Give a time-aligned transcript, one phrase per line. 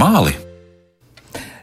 [0.00, 0.39] Vai tas ir normāli?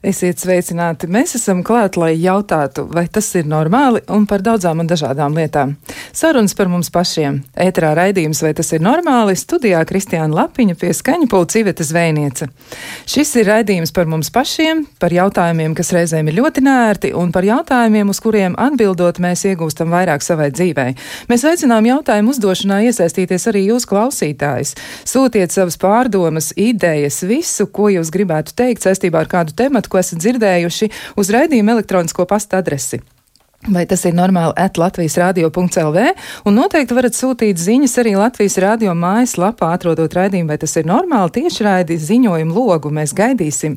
[0.08, 1.10] Esiet sveicināti.
[1.12, 5.74] Mēs esam klāt, lai jautātu, vai tas ir normāli un par daudzām un dažādām lietām.
[6.16, 7.42] Sarunas par mums pašiem.
[7.60, 12.48] Ēterā raidījums, vai tas ir normāli, studijā Kristiāna Lapiņa pie skaņa pulca Iveta Zvejniece.
[13.10, 17.44] Šis ir raidījums par mums pašiem, par jautājumiem, kas reizēm ir ļoti nērti, un par
[17.50, 20.96] jautājumiem, uz kuriem atbildot mēs iegūstam vairāk savai dzīvei.
[21.28, 24.78] Mēs aicinām jautājumu uzdošanā iesaistīties arī jūs klausītājs.
[25.04, 30.22] Sūtiet savas pārdomas, idejas, visu, ko jūs gribētu teikt saistībā ar kādu tematu ko esat
[30.22, 33.02] dzirdējuši, uz raidījuma elektronisko pasta adresi.
[33.74, 36.02] Vai tas ir normāli at Latvijas radio.lv,
[36.46, 41.34] un noteikti varat sūtīt ziņas arī Latvijas radio mājaslapā, atrodot raidījumu, vai tas ir normāli
[41.40, 43.74] tieši raidi ziņojumu logu, mēs gaidīsim.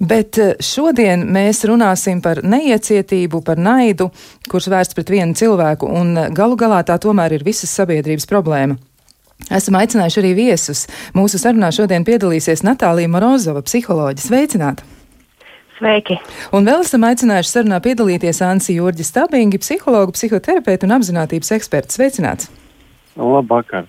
[0.00, 4.08] Bet eh, šodien mēs runāsim par neiecietību, par naidu,
[4.50, 8.80] kurš vērsts pret vienu cilvēku, un eh, galu galā tā tomēr ir visas sabiedrības problēma.
[9.52, 10.86] Esam aicinājuši arī viesus.
[11.16, 14.26] Mūsu sarunā šodien piedalīsies Natālija Morozova, psiholoģija.
[14.26, 14.89] Sveicināta!
[15.80, 16.18] Sveiki!
[16.56, 21.96] Un vēl esam aicinājuši sarunā piedalīties Ansi Jurģi Stabingi, psihologu, psihoterapeitu un apzinātības ekspertu.
[21.96, 22.50] Sveicināts!
[23.18, 23.88] Labvakar.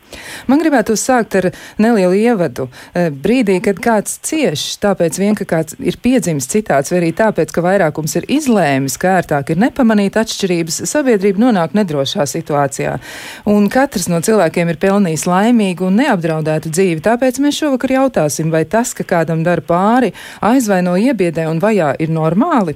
[0.50, 2.68] Man gribētu sākt ar nelielu ievadu.
[2.94, 7.54] Eh, brīdī, kad kāds cieš, tāpēc vien, ka kāds ir piedzimis citāds, vai arī tāpēc,
[7.54, 12.98] ka vairākums ir izlēmis, ka ērtāk ir nepamanīt atšķirības, sabiedrība nonāk nedrošā situācijā.
[13.46, 18.66] Un katrs no cilvēkiem ir pelnījis laimīgu un neapdraudētu dzīvi, tāpēc mēs šovakar jautāsim, vai
[18.66, 22.76] tas, ka kādam dara pāri, aizvaino iebiedē un vajā, ir normāli.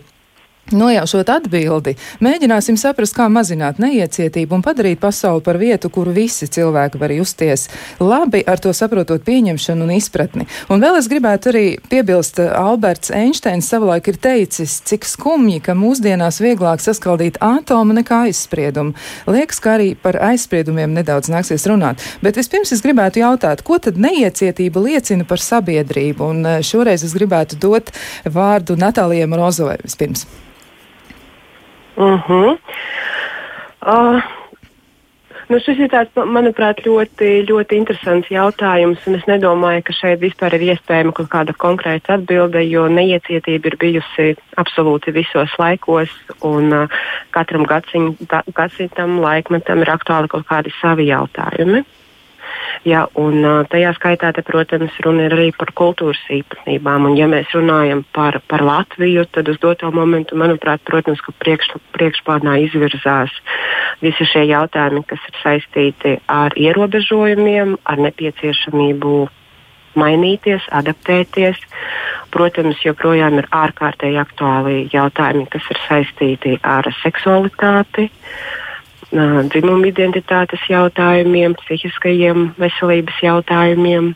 [0.73, 1.91] Nojaušot atbildi,
[2.25, 7.67] mēģināsim saprast, kā mazināt neiecietību un padarīt pasauli par vietu, kuru visi cilvēki var justies
[8.01, 10.47] labi, ar to saprotot pieņemšanu un izpratni.
[10.73, 16.41] Un vēl es gribētu arī piebilst, Alberts Einsteins savulaik ir teicis, cik skumji, ka mūsdienās
[16.41, 18.95] vieglāk saskaldīt atomu nekā aizspriedumu.
[19.29, 22.01] Liekas, ka arī par aizspriedumiem nedaudz nāksies runāt.
[22.25, 26.31] Bet vispirms es gribētu jautāt, ko tad neiecietība liecina par sabiedrību?
[26.33, 27.93] Un eh, šoreiz es gribētu dot
[28.25, 30.25] vārdu Natālijai Morozovai vispirms.
[31.95, 32.57] Uh -huh.
[33.87, 34.21] uh,
[35.47, 39.07] nu šis ir tāds, manuprāt, ļoti, ļoti interesants jautājums.
[39.07, 44.35] Es nedomāju, ka šeit vispār ir iespējama kaut kāda konkrēta atbilde, jo neiecietība ir bijusi
[44.57, 46.09] absolūti visos laikos,
[46.41, 46.89] un uh,
[47.29, 51.85] katram gadsimtam, laikmetam ir aktuāli kaut kādi savi jautājumi.
[52.85, 57.07] Ja, un, tajā skaitā, te, protams, runa ir arī par kultūras īpatnībām.
[57.09, 62.57] Un, ja mēs runājam par, par Latviju, tad uz doto momentu, manuprāt, protams, priekš, priekšplānā
[62.67, 63.33] izvirzās
[64.03, 69.15] visi šie jautājumi, kas ir saistīti ar ierobežojumiem, ar nepieciešamību
[69.95, 71.61] mainīties, adaptēties.
[72.35, 78.09] Protams, joprojām ir ārkārtīgi aktuāli jautājumi, kas ir saistīti ar seksualitāti.
[78.11, 78.64] Uh,
[79.15, 84.13] dzimuma identitātes jautājumiem, psihiskajiem veselības jautājumiem,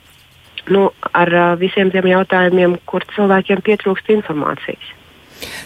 [0.70, 4.96] nu, ar visiem tiem jautājumiem, kur cilvēkiem pietrūkst informācijas.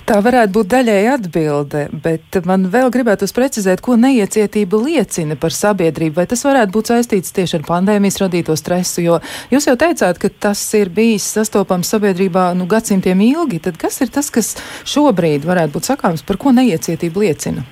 [0.06, 6.18] Tā varētu būt daļēji atbilde, bet man vēl gribētu precizēt, ko neiecietība liecina par sabiedrību.
[6.20, 9.02] Vai tas varētu būt saistīts tieši ar pandēmijas radīto stresu?
[9.02, 9.20] Jo
[9.54, 13.64] jūs jau teicāt, ka tas ir bijis sastopams sabiedrībā nu, gadsimtiem ilgi.
[13.64, 14.54] Tad kas ir tas, kas
[14.86, 17.66] šobrīd varētu būt sakāms, par ko neiecietība liecina?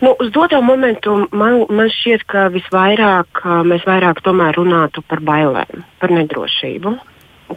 [0.00, 6.14] Nu, uz doto momentu man, man šķiet, ka visvairāk mēs vairāk runātu par bailēm, par
[6.14, 6.98] nedrošību.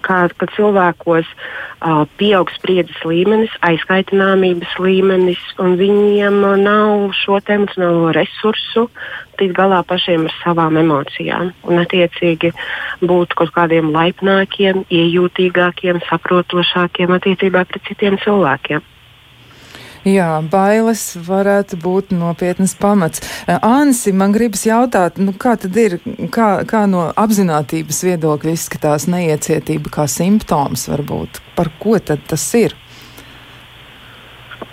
[0.02, 8.88] Kā, kad cilvēkos uh, pieaug spriedzes līmenis, aizkaitināmības līmenis, un viņiem nav šo emocionālo resursu
[9.38, 11.52] tikt galā pašiem ar savām emocijām.
[11.68, 12.54] Un, attiecīgi,
[13.04, 18.82] būt kaut kādiem laipnākiem, iejūtīgākiem, saprotošākiem attiecībā pret citiem cilvēkiem.
[20.02, 23.22] Jā, bailes varētu būt nopietnas pamats.
[23.46, 26.00] Ansi, man gribas jautāt, nu, kā tad ir,
[26.34, 31.38] kā, kā no apzinātības viedokļa izskatās neiecietība kā simptoms varbūt?
[31.54, 32.74] Par ko tad tas ir?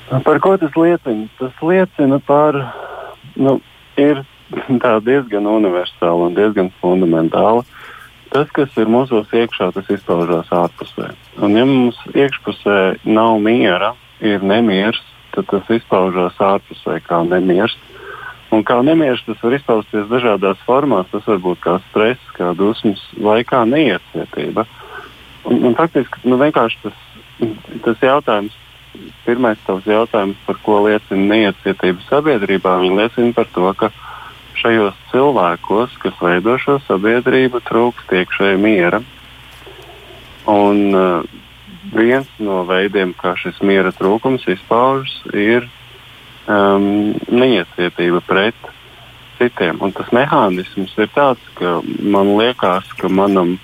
[0.09, 1.29] Par ko tas liecina?
[1.37, 2.57] Tas liecina par,
[3.37, 3.59] nu,
[4.01, 4.25] ir
[4.85, 7.67] tā diezgan universāla un diezgan fundamentāla.
[8.33, 11.13] Tas, kas ir mūsos iekšā, tas izpaužās ārpusē.
[11.45, 15.05] Un ja mums iekšpusē nav miera, ir nemieris,
[15.38, 17.76] tad tas izpaužās ārpusē kā nemieris.
[18.55, 21.08] Un kā nemieris tas var izpausties dažādās formās.
[21.12, 24.64] Tas var būt kā stress, kā dusmas vai kā neiecietība.
[25.49, 26.76] Un, un faktiski nu, tas,
[27.85, 28.56] tas jautājums,
[29.26, 33.93] pirmais tavs jautājums, par ko liecina neiecietība sabiedrībā, liecina par to, ka
[34.58, 39.02] šajos cilvēkos, kas veido šo sabiedrību, trūkst iekšēja miera.
[40.49, 41.38] Un, uh,
[41.93, 45.69] viens no veidiem, kā šis miera trūkums izpaužas, ir
[46.49, 48.69] um, neiecietība pret
[49.38, 49.79] citiem.
[49.85, 53.56] Un tas mehānisms ir tāds, ka man liekas, ka manam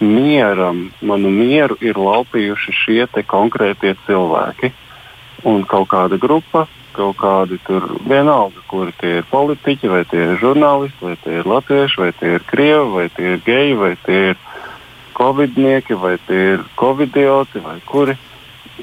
[0.00, 4.72] mieram, manu mieru ir laupījuši šie konkrētie cilvēki.
[5.48, 10.40] Un kaut kāda grupa, kaut kādi tur vienalga, kuri tie ir politiķi, vai tie ir
[10.40, 14.20] žurnālisti, vai tie ir latvieši, vai tie ir krievi, vai tie ir geji, vai tie
[14.32, 14.42] ir
[15.16, 18.16] covidnieki, vai tie ir covidioti, vai kuri.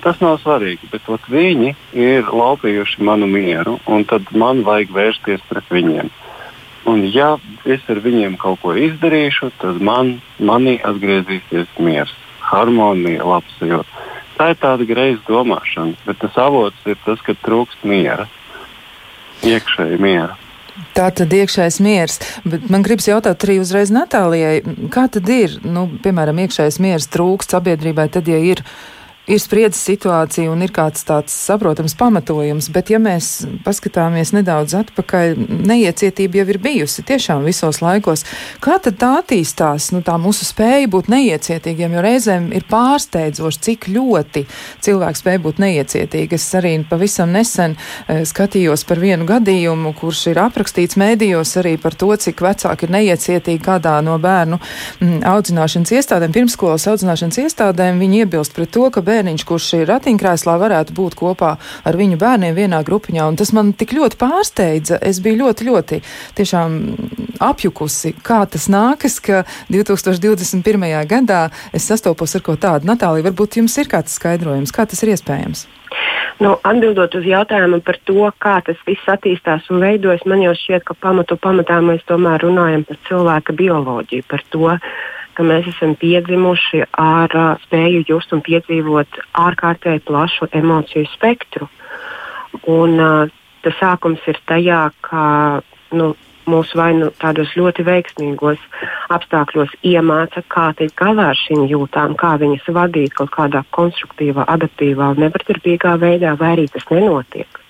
[0.04, 5.46] Tas nav svarīgi, bet ot, viņi ir laupījuši manu mieru, un tad man vajag vērsties
[5.50, 6.12] pret viņiem.
[6.88, 7.34] Un, ja
[7.66, 12.14] es ar viņiem kaut ko izdarīšu, tad man, manī atgriezīsies miers,
[12.48, 14.06] harmonija, labsajūta.
[14.38, 18.28] Tā ir tāda greiza domāšana, bet tas avots ir tas, ka trūkst miera,
[19.44, 20.38] iekšēji miera.
[20.98, 24.60] Tā tad iekšējais miers, bet man gribas jautāt arī uzreiz Natālijai,
[24.94, 28.62] kā tad ir, nu, piemēram, iekšējais miers trūkst sabiedrībai, tad, ja ir
[29.28, 35.36] ir spriedzes situācija un ir kāds tāds saprotams pamatojums, bet ja mēs paskatāmies nedaudz atpakaļ,
[35.68, 38.24] neiecietība jau ir bijusi tiešām visos laikos.
[38.64, 43.90] Kā tad tā attīstās, nu, tā mūsu spēja būt neiecietīgiem, jo reizēm ir pārsteidzoši, cik
[43.92, 44.46] ļoti
[44.88, 46.40] cilvēks spēj būt neiecietīgi.
[46.40, 52.00] Es arī pavisam nesen e, skatījos par vienu gadījumu, kurš ir aprakstīts mēdījos arī par
[52.00, 54.62] to, cik vecāki ir neiecietīgi kādā no bērnu
[55.04, 58.00] m, audzināšanas iestādēm, pirmskolas audzināšanas iestādēm.
[58.00, 62.20] Viņi iebilst pret to, ka bērni bērniņš, kurš ir ratiņkrēslā, varētu būt kopā ar viņu
[62.22, 63.28] bērniem vienā grupiņā.
[63.28, 65.00] Un tas man tik ļoti pārsteidza.
[65.02, 66.02] Es biju ļoti, ļoti
[66.38, 66.78] tiešām
[67.44, 69.44] apjukusi, kā tas nākas, ka
[69.74, 70.86] 2021.
[71.10, 72.90] gadā es sastopos ar ko tādu.
[72.90, 75.68] Natālija, varbūt jums ir kāds skaidrojums, kā tas ir iespējams?
[76.44, 80.86] Nu, atbildot uz jautājumu par to, kā tas viss attīstās un veidojas, man jau šķiet,
[80.86, 84.76] ka pamatu pamatā mēs tomēr runājam par cilvēka bioloģiju, par to,
[85.38, 91.70] ka mēs esam piedzimuši ar uh, spēju just un piedzīvot ārkārtēji plašu emociju spektru.
[92.66, 93.36] Un, uh,
[93.66, 95.26] tas sākums ir tajā, ka
[95.98, 96.16] nu,
[96.48, 98.64] mūs vai nu tādos ļoti veiksmīgos
[99.14, 105.14] apstākļos iemāca, kā tikt galā ar šīm jūtām, kā viņas vadīt kaut kādā konstruktīvā, adaptīvā
[105.14, 107.67] un nevardarbīgā veidā, vai arī tas nenotiek.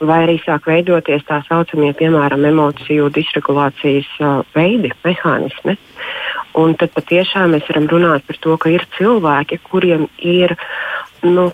[0.00, 5.76] Vai arī sāk veidoties tā saucamie, piemēram, emociju disregulācijas uh, veidi, mehānismi.
[6.58, 10.56] Un tad patiešām mēs varam runāt par to, ka ir cilvēki, kuriem ir
[11.24, 11.48] nu,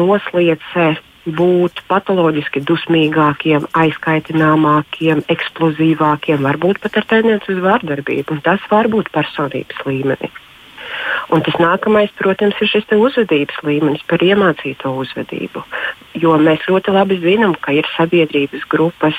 [0.00, 0.88] noslēdzē
[1.26, 8.40] būt patoloģiski dusmīgākiem, aizkaitināmākiem, eksplozīvākiem, varbūt pat ar tendenci uz vardarbību.
[8.46, 10.30] Tas var būt personības līmenī.
[11.34, 15.62] Un tas nākamais, protams, ir šis uzvedības līmenis par iemācīto uzvedību.
[16.16, 19.16] Jo mēs ļoti labi zinām, ka ir sabiedrības grupas,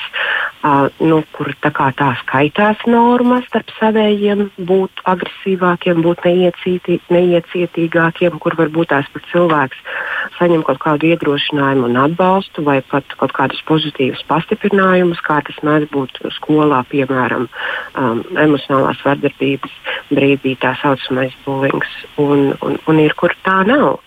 [0.64, 8.56] uh, nu, kur tā, tā skaitās normas starp savējiem, būt agresīvākiem, būt neiecietī, neiecietīgākiem, kur
[8.58, 9.84] varbūt tās pat cilvēks
[10.38, 15.90] saņem kaut kādu iedrošinājumu un atbalstu, vai pat kaut kādus pozitīvus pastiprinājumus, kā tas mēdz
[15.94, 17.48] būt skolā, piemēram,
[17.98, 19.74] um, emocionālās vardarbības
[20.10, 21.36] brīdī, tā saucamais
[21.68, 24.00] bulings un, un, un ir, kur tā nav.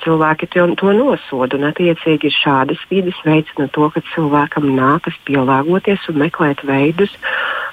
[0.00, 1.58] Cilvēki to, to nosoda.
[1.58, 7.12] Un, attiecīgi, šādas vidas veicina to, ka cilvēkam nākas pielāgoties un meklēt veidus,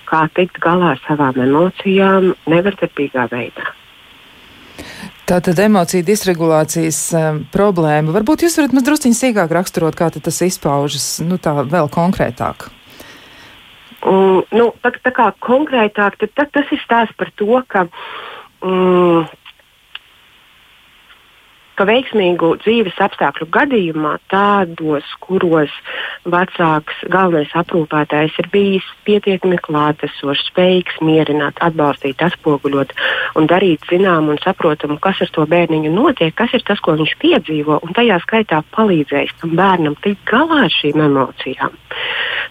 [0.09, 3.71] kā tikt galā ar savām emocijām, nevardarbīgā veidā.
[5.31, 8.11] Tātad emociju disregulācijas um, problēma.
[8.11, 12.67] Varbūt jūs varat mazliet sīkāk raksturot, kā tas izpaužas, nu tā vēl konkrētāk.
[14.01, 17.85] Mm, nu, tā, tā kā konkrētāk, tad, tad tas ir stāsts par to, ka
[18.63, 19.29] mm,
[21.81, 25.73] ka veiksmīgu dzīves apstākļu gadījumā, tādos, kuros
[26.29, 32.93] vecāks galvenais aprūpētājs ir bijis pietiekami klātesošs, spējīgs mierināt, atbalstīt, atspoguļot
[33.39, 37.17] un darīt zināmu un saprotamu, kas ar to bērniņu notiek, kas ir tas, ko viņš
[37.23, 41.73] piedzīvo, un tajā skaitā palīdzējis tam bērnam tikt galā ar šīm emocijām,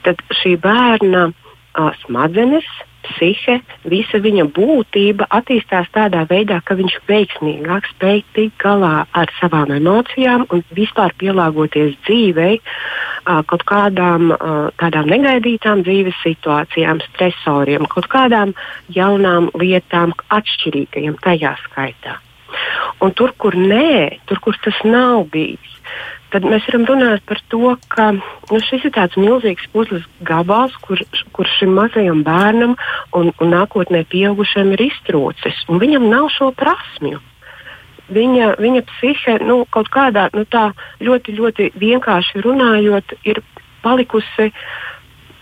[0.09, 2.67] tad šī bērna uh, smadzenes
[3.07, 9.73] psihe, visa viņa būtība attīstās tādā veidā, ka viņš veiksmīgāk spēj tikt galā ar savām
[9.77, 12.61] emocijām un vispār pielāgoties dzīvei,
[13.25, 14.33] kaut kādām
[14.81, 18.55] tādām negaidītām dzīves situācijām, stresoriem, kaut kādām
[18.95, 22.19] jaunām lietām, atšķirīgajiem tajā skaitā.
[23.01, 25.77] Un tur, kur nē, tur, kur tas nav bijis,
[26.33, 31.03] tad mēs varam runāt par to, ka nu, šis ir tāds milzīgs puzles gabals, kur,
[31.37, 32.77] kur šim mazajam bērnam
[33.17, 37.21] un, un nākotnē pieaugušam ir iztrūcis, un viņam nav šo prasmju.
[38.11, 40.43] Viņa, viņa psihe nu, kaut kādā nu,
[41.07, 43.39] ļoti, ļoti vienkārši runājot, ir
[43.85, 44.51] palikusi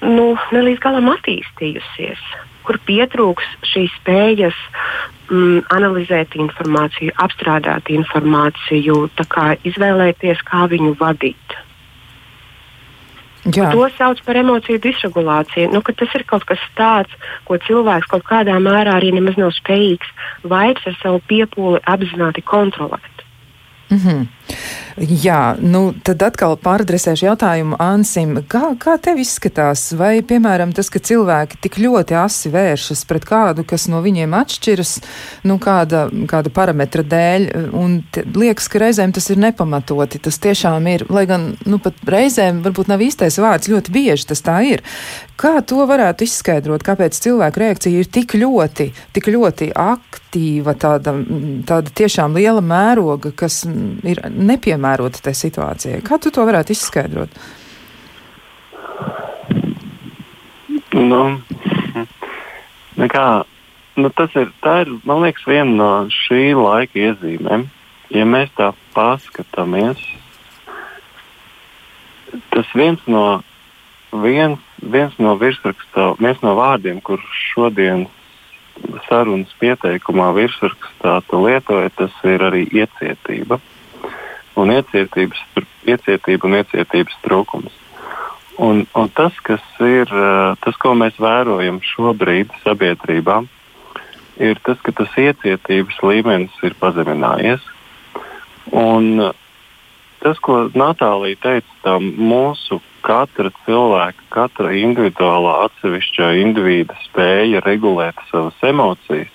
[0.04, 2.21] nu, ne līdz galam attīstījusies
[2.68, 4.58] kur pietrūks šīs spējas
[5.30, 11.58] mm, analizēt informāciju, apstrādāt informāciju, kā izvēlēties, kā viņu vadīt.
[13.48, 15.70] To sauc par emociju disregulāciju.
[15.72, 17.12] Nu, tas ir kaut kas tāds,
[17.48, 20.10] ko cilvēks kaut kādā mērā arī nemaz nav spējīgs
[20.44, 23.25] vairs ar savu piepūli apzināti kontrolēt.
[23.88, 24.26] Mm -hmm.
[24.99, 28.33] Jā, nu tad atkal pāradresēšu jautājumu Ansim.
[28.50, 29.85] Kā, kā tev izskatās?
[29.99, 34.97] Vai, piemēram, tas, ka cilvēki tik ļoti asi vēršas pret kādu, kas no viņiem atšķiras,
[35.47, 37.47] nu, kāda, kāda parametra dēļ,
[37.78, 38.00] un
[38.35, 40.23] liekas, ka reizēm tas ir nepamatoti.
[40.25, 44.43] Tas tiešām ir, lai gan, nu, pat reizēm varbūt nav īstais vārds, ļoti bieži tas
[44.43, 44.83] tā ir.
[45.38, 46.83] Kā to varētu izskaidrot?
[46.83, 51.14] Kāpēc cilvēku reakcija ir tik ļoti, tik ļoti aktīva, tāda,
[51.69, 53.61] tāda tiešām liela mēroga, kas
[54.02, 54.88] ir nepiemērota?
[54.88, 56.02] piemērota tai situācijai.
[56.02, 57.30] Kā tu to varētu izskaidrot?
[60.95, 61.23] Nu,
[63.02, 63.25] nekā,
[63.97, 64.52] nu tas ir,
[64.83, 67.68] ir, man liekas, viena no šī laika iezīmēm.
[68.11, 70.00] Ja mēs tā paskatāmies,
[72.54, 73.42] tas viens no,
[74.25, 77.21] viens, viens no virsrakstā, viens no vārdiem, kur
[77.52, 78.07] šodien
[79.09, 83.61] sarunas pieteikumā virsrakstā lietoja, tas ir arī iecietība
[84.62, 85.43] un iecietības,
[85.88, 87.75] iecietība un iecietības trūkums.
[88.59, 90.11] Un, un tas, kas ir,
[90.65, 93.43] tas, ko mēs vērojam šobrīd sabiedrībā,
[94.43, 97.62] ir tas, ka tas iecietības līmenis ir pazeminājies.
[98.75, 99.31] Un
[100.23, 108.59] tas, ko Natālija teica, tā mūsu katra cilvēka, katra individuālā atsevišķā indivīda spēja regulēt savas
[108.67, 109.31] emocijas,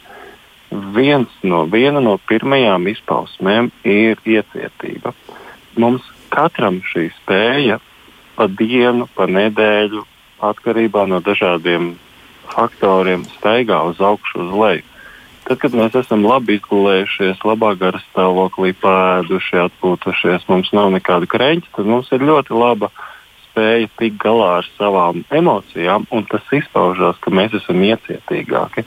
[0.95, 5.13] viens no, viena no pirmajām izpausmēm ir iecietība.
[5.79, 7.79] Mums katram šī spēja
[8.37, 10.03] pa dienu, pa nedēļu,
[10.43, 11.93] atkarībā no dažādiem
[12.53, 14.89] faktoriem, staigā uz augšu, uz leju.
[15.43, 21.73] Tad, kad mēs esam labi izgulējušies, labā gara stāvoklī, pēduši, atpūtušies, mums nav nekāda kreņķa,
[21.75, 22.89] tad mums ir ļoti laba
[23.49, 28.85] spēja tikt galā ar savām emocijām, un tas izpaužās, ka mēs esam iecietīgāki.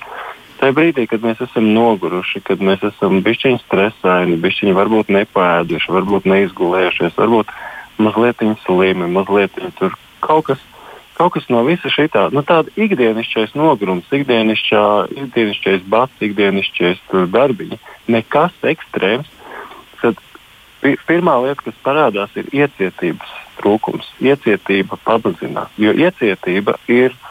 [0.56, 6.28] Tajā brīdī, kad mēs esam noguruši, kad mēs esam bišķiņi stresaini, bišķiņi varbūt nepēduši, varbūt
[6.32, 7.52] neizgulējušies, varbūt
[8.00, 9.92] mazliet slimi, mazliet tur
[10.24, 10.62] kaut kas,
[11.18, 14.82] kaut kas no visa šī tā, nu, tāda ikdienišķais nogurums, ikdienišķā,
[15.26, 17.04] ikdienišķais bats, ikdienišķais
[17.36, 17.80] darbiņi,
[18.16, 19.28] nekas ekstrēms.
[20.00, 20.24] Tad
[20.80, 27.24] pirmā lieta, kas parādās, ir iecietības trūkums, iecietība pamazinās, jo iecietība ir tāds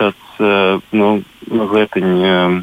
[0.00, 1.10] uh, nu,
[1.48, 2.56] mazliet uh,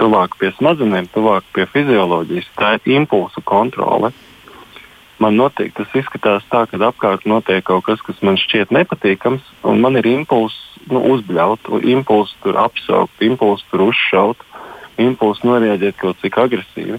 [0.00, 2.50] tuvāk pie smadzenēm, tuvāk pie fizioloģijas.
[2.58, 4.12] Tā ir impulsu kontrole.
[5.22, 9.82] Man notiek, tas izskatās tā, ka apkārt notiek kaut kas, kas man šķiet nepatīkams, un
[9.84, 10.56] man ir impulss
[10.90, 14.40] nu, uzbļaut, impulss tur apsaukt, impulss tur uzšaut,
[14.98, 16.98] impulss norēģēt kaut cik agresīvi.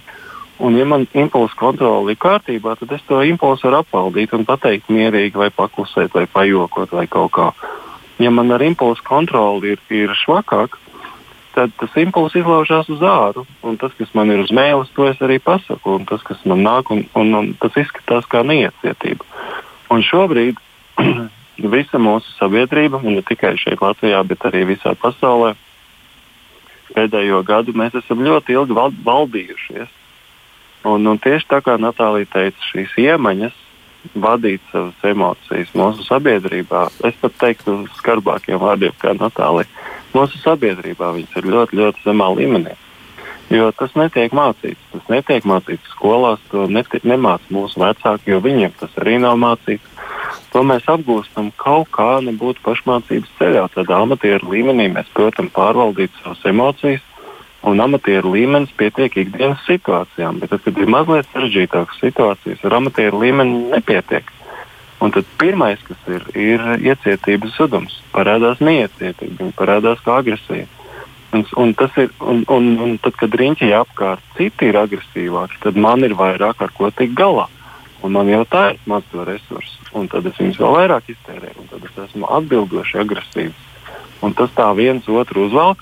[0.63, 4.91] Un, ja man impulsu kontrole ir kārtībā, tad es to impulsu varu apvaldīt un pateikt
[4.93, 7.49] mierīgi, vai paklusēt, vai pajokot, vai kaut kā
[8.23, 10.77] ja man ar impulsu kontroli ir, ir švakāk,
[11.53, 13.45] tad tas impulss izlaužās uz āru.
[13.65, 15.99] Un tas, kas man ir uz mēles, to es arī pasaku.
[15.99, 19.27] Un tas, kas man nāk, un, un, un tas izskatās kā neiecietība.
[19.93, 20.59] Un šobrīd
[21.75, 25.53] visa mūsu sabiedrība, un ne tikai šeit Latvijā, bet arī visā pasaulē,
[26.93, 29.99] pēdējo gadu mēs esam ļoti ilgi valdījušies.
[30.89, 33.62] Un, un tieši tā kā Natālija teica, šīs iemaņas
[34.15, 36.85] vadīt savas emocijas mūsu sabiedrībā.
[37.07, 39.69] Es pat teiktu skarbākiem vārdiem, kā Natālija.
[40.13, 42.75] Mūsu sabiedrībā viņas ir ļoti, ļoti zemā līmenī.
[43.53, 44.81] Jo tas netiek mācīts.
[44.93, 49.89] Tas netiek mācīts skolās, to netiek, nemāca mūsu vecāki, jo viņiem tas arī nav mācīts.
[50.53, 53.65] To mēs apgūstam kaut kā, nebūtu pašmācības ceļā.
[53.73, 57.01] Tādā amatieru līmenī mēs, protams, pārvaldīt savas emocijas,
[57.63, 60.39] un amatieru līmenis pietiek ikdienas situācijām.
[60.41, 64.29] Bet, tad, kad ir mazliet sarežģītākas situācijas, ar amatieru līmeni nepietiek.
[65.03, 67.97] Un tad pirmais, kas ir, ir iecietības zudums.
[68.15, 70.67] Parādās neiecietība, viņa parādās kā agresija.
[71.33, 76.05] Un, un, ir, un, un, un tad, kad riņķī apkārt citi ir agresīvāki, tad man
[76.05, 77.47] ir vairāk ar ko tikt galā.
[78.03, 79.79] Un man jau tā ir maz to resursu.
[79.97, 83.65] Un tad es viņus vēl vairāk iztērēju, tad es esmu atbildoši agresīvs.
[84.23, 85.81] Un tas tā viens otru uzvelk,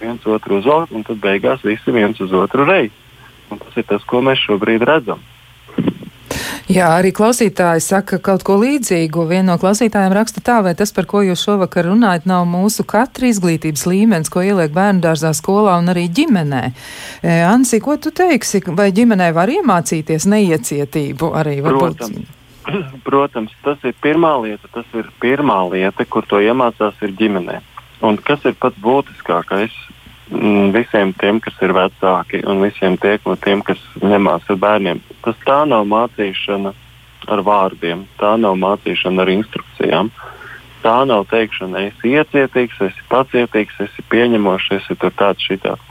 [0.00, 2.94] viens otru uzvelk, un tad beigās visi viens uz otru reiz.
[3.50, 5.22] Un tas ir tas, ko mēs šobrīd redzam.
[6.70, 9.24] Jā, arī klausītāji saka kaut ko līdzīgu.
[9.26, 13.26] Viena no klausītājiem raksta tā, vai tas, par ko jūs šovakar runājat, nav mūsu katra
[13.26, 16.62] izglītības līmenis, ko ieliek bērnu dārzā, skolā un arī ģimenē.
[17.26, 18.62] E, Ansi, ko tu teiksi?
[18.78, 21.58] Vai ģimenē var iemācīties neiecietību arī?
[21.66, 22.04] Varbūt?
[22.04, 22.38] Protams.
[23.08, 24.70] Protams, tas ir pirmā lieta.
[24.70, 27.58] Tas ir pirmā lieta, kur to iemācās ir ģimenē.
[28.00, 29.74] Un kas ir pats būtiskākais
[30.32, 35.02] mm, visiem tiem, kas ir vecāki un visiem tiem, tiem kas ņemās ar bērniem?
[35.24, 36.72] Tas tā nav mācīšana
[37.28, 40.08] ar vārdiem, tā nav mācīšana ar instrukcijām.
[40.80, 45.84] Tā nav teikšana, esi iecietīgs, esi pacietīgs, esi pieņemošs, esi tur tāds šitāds.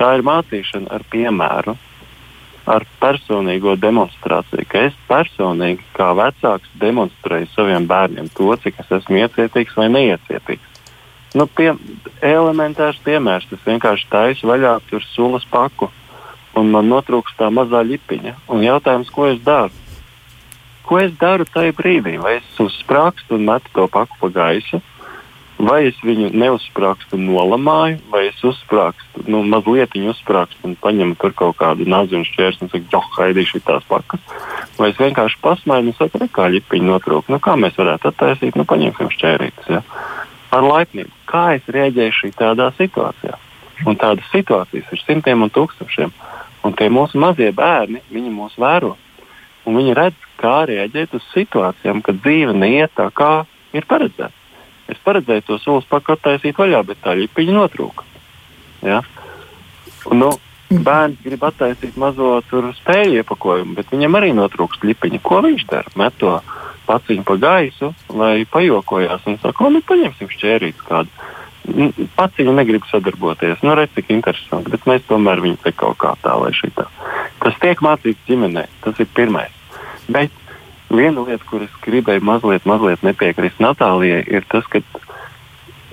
[0.00, 1.76] Tā ir mācīšana ar piemēru,
[2.70, 9.20] ar personīgo demonstrāciju, ka es personīgi kā vecāks demonstrēju saviem bērniem to, cik es esmu
[9.26, 10.69] iecietīgs vai neiecietīgs.
[11.38, 11.70] Nu, pie,
[12.26, 13.46] elementārs piemērs.
[13.54, 15.90] Es vienkārši taisu vaļā tur sulas paku,
[16.58, 18.34] un man notrūks tā mazā lipiņa.
[18.50, 19.70] Un jautājums, ko es daru?
[20.86, 22.16] Ko es daru tajā brīdī?
[22.18, 24.80] Vai es uzsprāgstu un metu to paku pa gaisu,
[25.60, 31.36] vai es viņu neuzsprāgstu un nolamāju, vai es uzsprāgstu, nu, mazliet uzsprāgstu un paņemu tur
[31.36, 34.24] kaut kādu nazi un šķērsli un saku, joh, haidīšu tās pakas.
[34.80, 37.30] Vai es vienkārši pasmaidu un saku, kā lipiņa notrūk.
[37.30, 39.70] Nu, kā mēs varētu attaisīt, nu, paņemsim šķērītes.
[39.76, 39.84] Ja?
[40.50, 41.12] Ar laipnību.
[41.30, 43.36] Kā es rēģēšu tādā situācijā?
[43.86, 46.10] Un tādas situācijas ir simtiem un tūkstošiem.
[46.66, 48.96] Un tie mūsu mazie bērni, viņi mūs vēro.
[49.64, 54.36] Un viņi redz, kā rēģēt uz situācijām, kad dzīve neiet tā, kā ir paredzēts.
[54.90, 58.06] Es paredzēju to solis pakāpēt taisīt vaļā, bet tā ļipiņa notrūka.
[58.82, 59.02] Ja?
[60.10, 60.30] Un, nu,
[60.70, 62.40] bērns grib attaisīt mazo
[62.80, 65.22] spēļu iepakojumu, bet viņam arī notrūkst ļipiņa.
[65.22, 65.94] Ko viņš dara?
[66.00, 66.38] Met to
[66.90, 71.30] paciņu pa gaisu, lai pajokojās un saka, nu, paņemsim šķērīti kādu.
[72.16, 73.60] Pats viņa negrib sadarboties.
[73.62, 74.72] Nu, redz, cik interesanti.
[74.72, 76.88] Bet mēs tomēr viņu te kaut kā tā, lai šī tā.
[77.44, 78.64] Tas tiek mācīts ģimenē.
[78.82, 79.52] Tas ir pirmais.
[80.10, 80.34] Bet
[80.90, 84.80] viena lieta, kuras gribēju mazliet, mazliet nepiekrist Natālijai, ir tas, ka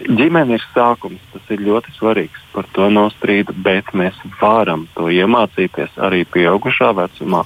[0.08, 1.22] ģimene ir sākums.
[1.36, 2.48] Tas ir ļoti svarīgs.
[2.56, 7.44] Par to nav strīdu, bet mēs varam to iemācīties arī pieaugušā vecumā.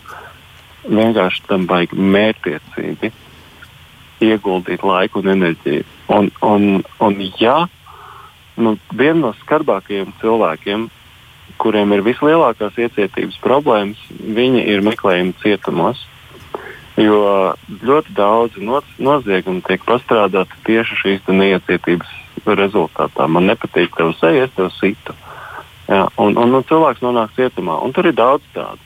[0.88, 3.12] Vienkārši tam vajag mērķtiecīgi
[4.21, 5.85] ieguldīt laiku un enerģiju.
[6.11, 7.65] Un, un, un ja
[8.61, 10.87] nu, viena no skarbākajiem cilvēkiem,
[11.61, 16.05] kuriem ir vislielākās iecietības problēmas, viņi ir meklējumi cietumos.
[17.00, 18.57] Jo ļoti daudz
[19.00, 22.09] noziegumu tiek pastrādāti tieši šīs neiecietības
[22.46, 23.27] rezultātā.
[23.31, 25.15] Man nepatīk tev seja, es tev situ.
[25.87, 28.83] Ja, un, un, un cilvēks nonāk cietumā, un tur ir daudz tādu.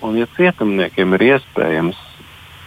[0.00, 1.98] Un, ja cietumniekiem ir iespējams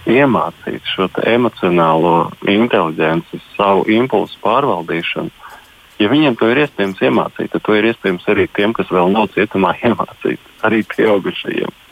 [0.10, 5.32] iemācīt šo emocionālo inteligenci, savu impulsu pārvaldīšanu,
[6.00, 9.32] ja viņiem to ir iespējams iemācīt, tad to ir iespējams arī tiem, kas vēl nav
[9.36, 11.83] cietumā iemācīt, arī pieaugušajiem.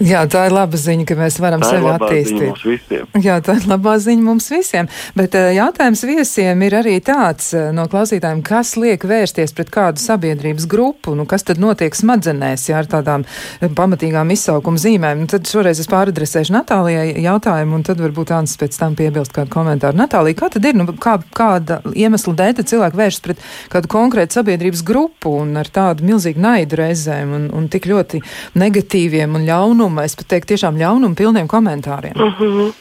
[0.00, 2.92] Jā, tā ir laba ziņa, ka mēs varam sevi attīstīt.
[3.20, 4.88] Jā, tā ir labā ziņa mums visiem.
[5.16, 10.00] Bet eh, jautājums viesiem ir arī tāds eh, no klausītājiem, kas liek vērsties pret kādu
[10.00, 15.24] sabiedrības grupu, nu kas tad notiek smadzenēs, ja ar tādām eh, pamatīgām izsaukuma zīmēm.
[15.24, 19.52] Nu, tad šoreiz es pāradresēšu Natālijai jautājumu, un tad varbūt Ants pēc tam piebilst kādu
[19.52, 20.00] komentāru.
[20.00, 24.82] Natālija, kā tad ir, nu, kā, kāda iemesla dēļ cilvēki vēršas pret kādu konkrētu sabiedrības
[24.86, 28.22] grupu un ar tādu milzīgu naidu reizēm un, un tik ļoti
[28.60, 32.16] negatīviem un ļaunuma, es pat teiktu, tiešām ļaunuma pilniem komentāriem.
[32.16, 32.72] Mm -hmm.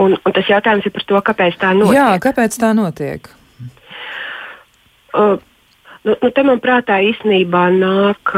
[0.00, 1.98] Un, un tas jautājums ir par to, kāpēc tā notiek.
[1.98, 3.28] Jā, kāpēc tā notiek?
[5.12, 5.36] Uh,
[6.06, 8.32] nu, nu, te man prātā īstenībā nāk,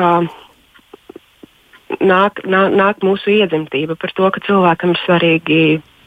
[2.01, 5.61] nāk, nāk, nāk mūsu iedzimtība par to, ka cilvēkam ir svarīgi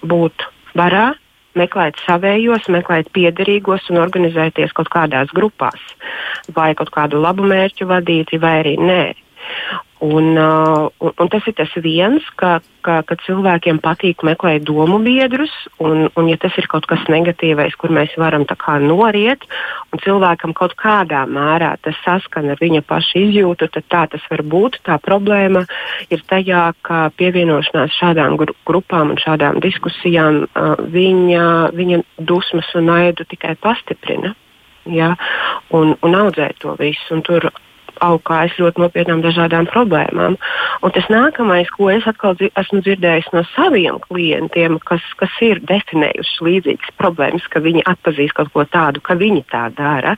[0.04, 1.14] būt varā,
[1.56, 5.80] meklēt savējos, meklēt piederīgos un organizēties kaut kādās grupās,
[6.58, 9.04] vai kaut kādu labu mērķu vadīt, vai arī nē.
[10.00, 14.98] Un, uh, un, un tas ir tas viens, ka, ka, ka cilvēkiem patīk meklēt domu
[15.00, 18.44] biedrus, un, un ja tas ir kaut kas negatīvais, kur mēs varam
[18.84, 19.48] noriet,
[19.96, 24.44] un cilvēkam kaut kādā mērā tas saskan ar viņa pašu izjūtu, tad tā tas var
[24.44, 24.82] būt.
[24.84, 25.64] Tā problēma
[26.12, 32.92] ir tajā, ka pievienošanās šādām gru grupām un šādām diskusijām uh, viņa, viņa dusmas un
[32.92, 34.36] naidu tikai pastiprina.
[34.86, 35.16] Ja,
[35.74, 37.16] un, un audzē to visu.
[37.16, 37.48] Un tur
[38.04, 40.38] augās ļoti nopietnām dažādām problēmām.
[40.84, 45.62] Un tas nākamais, ko es atkal dzi esmu dzirdējis no saviem klientiem, kas, kas ir
[45.68, 50.16] definējuši līdzīgas problēmas, ka viņi atpazīst kaut ko tādu, ka viņi tā dara.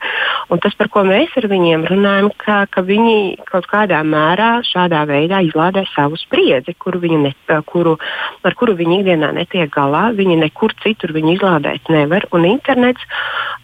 [0.52, 5.04] Un tas, par ko mēs ar viņiem runājam, ka, ka viņi kaut kādā mērā šādā
[5.08, 7.32] veidā izlādē savu spriedzi, kuru ne,
[7.68, 7.96] kuru,
[8.44, 10.08] ar kuru viņi ikdienā netiek galā.
[10.18, 12.26] Viņi nekur citur viņu izlādēt nevar.
[12.34, 13.04] Un internets,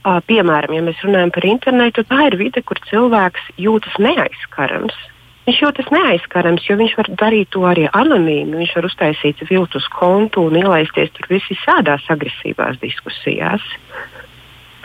[0.05, 4.97] piemēram, ja mēs runājam par internetu, tā ir vide, kur cilvēks jūtas neaizskarams.
[5.45, 8.63] Viņš jūtas neaizskarams, jo viņš var darīt to arī anonīmi.
[8.63, 13.65] Viņš var uztaisīt viltus kontu un ielaisties tur visādās agresīvās diskusijās.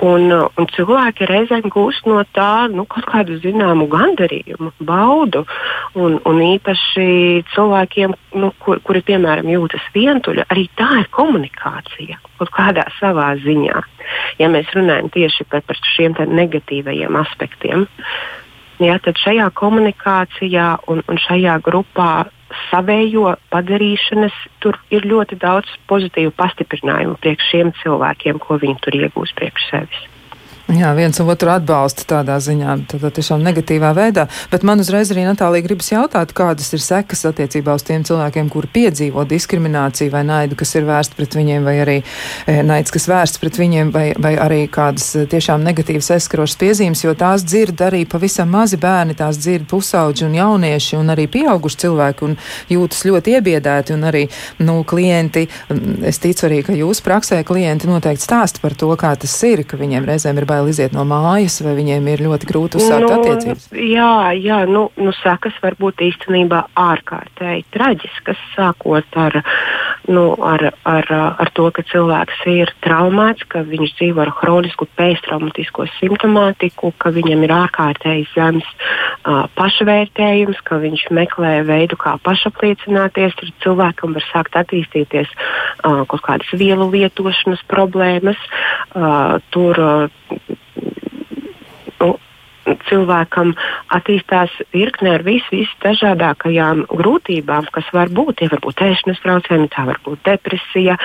[0.03, 5.45] Un, un cilvēki reizēm gūst no tā nu, kaut kādu zināmu gandarījumu, baudu.
[5.99, 7.07] Un, un īpaši
[7.51, 13.79] cilvēkiem, nu, kur, kuri piemēram jūtas vientuļi, arī tā ir komunikācija kaut kādā savā ziņā.
[14.39, 17.83] Ja mēs runājam tieši par, par šiem negatīvajiem aspektiem.
[17.83, 18.38] Uh,
[18.83, 22.29] ja, tad šajā komunikācijā un, un šajā grupā
[22.69, 29.35] savējo padarīšanas, tur ir ļoti daudz pozitīvu pastiprinājumu priekš šiem cilvēkiem, ko viņi tur iegūs
[29.37, 30.07] priekš sevis.
[30.69, 34.27] Jā, viens otru atbalsta tādā ziņā, tādā tiešām negatīvā veidā.
[34.51, 38.69] Bet man uzreiz arī Natālija gribas jautāt, kādas ir sekas attiecībā uz tiem cilvēkiem, kuri
[38.75, 43.41] piedzīvo diskrimināciju vai naidu, kas ir vērsts pret viņiem, vai arī e, naids, kas vērsts
[43.41, 48.03] pret viņiem, vai, vai arī kādas e, tiešām negatīvas aizskarošas piezīmes, jo tās dzird arī
[48.05, 52.37] pavisam mazi bērni, tās dzird pusauģi un jaunieši un arī pieauguši cilvēki un
[52.75, 54.27] jūtas ļoti iebiedēti un arī,
[54.61, 55.47] nu, klienti,
[56.05, 59.81] es ticu arī, ka jūs praksē klienti noteikti stāst par to, kā tas ir, ka
[59.81, 63.11] viņiem reizēm ir bail bail iziet no mājas, vai viņiem ir ļoti grūti uzsākt nu,
[63.15, 63.69] attiecības?
[63.71, 69.39] Jā, jā nu, nu sakas var būt īstenībā ārkārtēji traģiskas, sākot ar,
[70.09, 75.85] nu, ar, ar, ar to, ka cilvēks ir traumēts, ka viņš dzīvo ar hronisku pēctraumatisko
[75.99, 83.37] simptomātiku, ka viņam ir ārkārtēji zems uh, pašvērtējums, ka viņš meklē veidu, kā pašapliecināties.
[83.39, 88.41] Tur cilvēkam var sākt attīstīties uh, kaut kādas vielu lietošanas problēmas.
[88.89, 90.57] Uh, tur uh,
[92.89, 93.53] cilvēkam
[93.95, 98.43] attīstās virkne ar vis, visdažādākajām grūtībām, kas var būt.
[98.43, 100.97] Ja var būt ēšanas traucējumi, tā var būt depresija.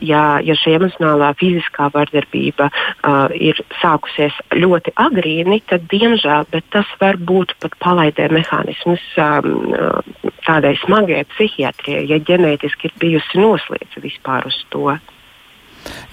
[0.00, 7.18] Ja, ja šī emocionālā, fiziskā vardarbība uh, ir sākusies ļoti agrīni, tad diemžēl tas var
[7.20, 10.02] būt pat palaidē mehānisms um,
[10.46, 14.96] tādai smagai psihiatrijai, ja ģenētiski ir bijusi noslēdza vispār uz to.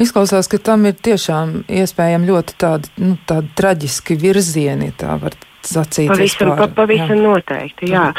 [0.02, 6.10] Izklausās, ka tam ir tiešām iespējami ļoti tādi, nu, tādi traģiski virzieni, tā var sacīt.
[6.12, 7.22] Pavisam, pa, pavisam jā.
[7.24, 8.10] noteikti, jā.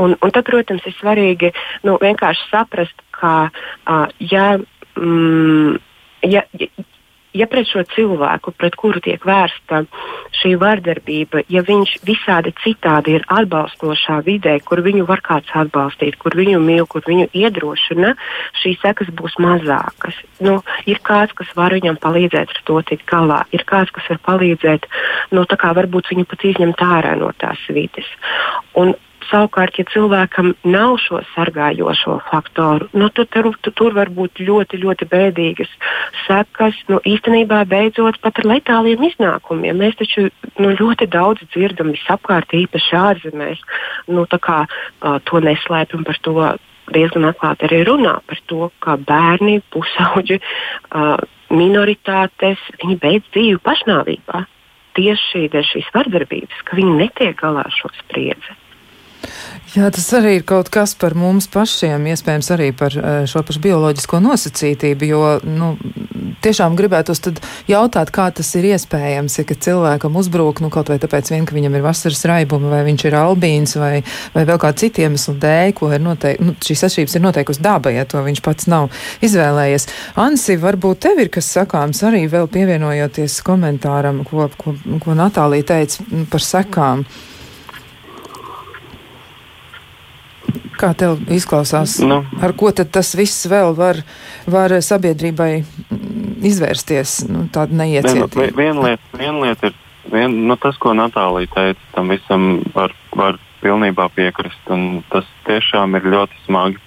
[0.00, 1.52] Un, un tad, protams, ir svarīgi
[1.86, 4.54] nu, vienkārši saprast, ka uh, ja,
[4.98, 5.78] mm,
[6.30, 6.70] ja, ja,
[7.34, 9.82] ja pret šo cilvēku, pret kuru tiek vērsta
[10.38, 16.36] šī vardarbība, ja viņš visādi citādi ir atbalstošā vidē, kur viņu var kāds atbalstīt, kur
[16.38, 18.14] viņu mīl, kur viņu iedrošina,
[18.62, 20.18] šīs sekas būs mazākas.
[20.44, 24.22] Nu, ir kāds, kas var viņam palīdzēt ar to tikt galā, ir kāds, kas var
[24.30, 24.86] palīdzēt,
[25.34, 28.08] nu, tā kā varbūt viņu pat izņemt ārā no tās vides.
[28.78, 28.94] Un
[29.30, 34.80] Savukārt, ja cilvēkam nav šo sargājošo faktoru, nu, tad tur, tur, tur var būt ļoti,
[34.82, 35.70] ļoti bēdīgas
[36.24, 36.78] sekas.
[36.90, 39.80] Nu, īstenībā beidzot pat ar letāliem iznākumiem.
[39.80, 40.28] Mēs taču
[40.60, 43.62] nu, ļoti daudz dzirdam visapkārt, īpaši ārzemēs.
[44.12, 46.38] Nu, kā, uh, to neslēpjam par to.
[46.92, 51.14] Diezgan atklāti arī runā par to, ka bērni, pusauģi, uh,
[51.48, 54.42] minoritātes, viņi beidz dzīvi pašnāvībā.
[54.94, 58.58] Tieši dēļ šīs vardarbības, ka viņi netiek galā ar šo spriedzi.
[59.74, 63.58] Jā, tas arī ir kaut kas par mums pašiem, iespējams arī par eh, šo pašu
[63.64, 65.72] bioloģisko nosacītību, jo, nu,
[66.46, 71.32] tiešām gribētos tad jautāt, kā tas ir iespējams, ja cilvēkam uzbrūk, nu, kaut vai tāpēc
[71.34, 73.92] vien, ka viņam ir vasaras raibumi, vai viņš ir albīns, vai,
[74.36, 77.96] vai vēl kādu citu iemeslu dēļ, ko ir noteikti, nu, šīs atšķirības ir noteikusi daba,
[77.98, 78.94] ja to viņš pats nav
[79.26, 79.90] izvēlējies.
[80.22, 86.26] Ansi, varbūt tev ir kas sakāms arī vēl pievienojoties komentāram, ko, ko, ko Natālija teica
[86.30, 87.02] par sekām.
[87.02, 87.33] Mm.
[90.80, 91.98] Kā tev izklausās?
[92.04, 94.02] Nu, Ar ko tad tas viss vēl var,
[94.50, 95.52] var sabiedrībai
[96.44, 97.24] izvērsties?
[97.30, 98.50] Nu, tāda neiecietība.
[98.52, 99.80] Viena vien lieta, vien lieta ir
[100.12, 104.72] vien, nu, tas, ko Natālija teica, tam visam var, var pilnībā piekrist.
[105.12, 106.80] Tas tiešām ir ļoti smagi.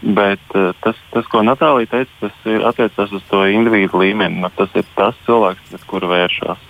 [0.00, 4.40] Bet uh, tas, tas, ko Natālija teica, tas ir attiecās uz to individu līmeni.
[4.42, 6.66] Nu, tas ir tas cilvēks, pret kuru vēršās.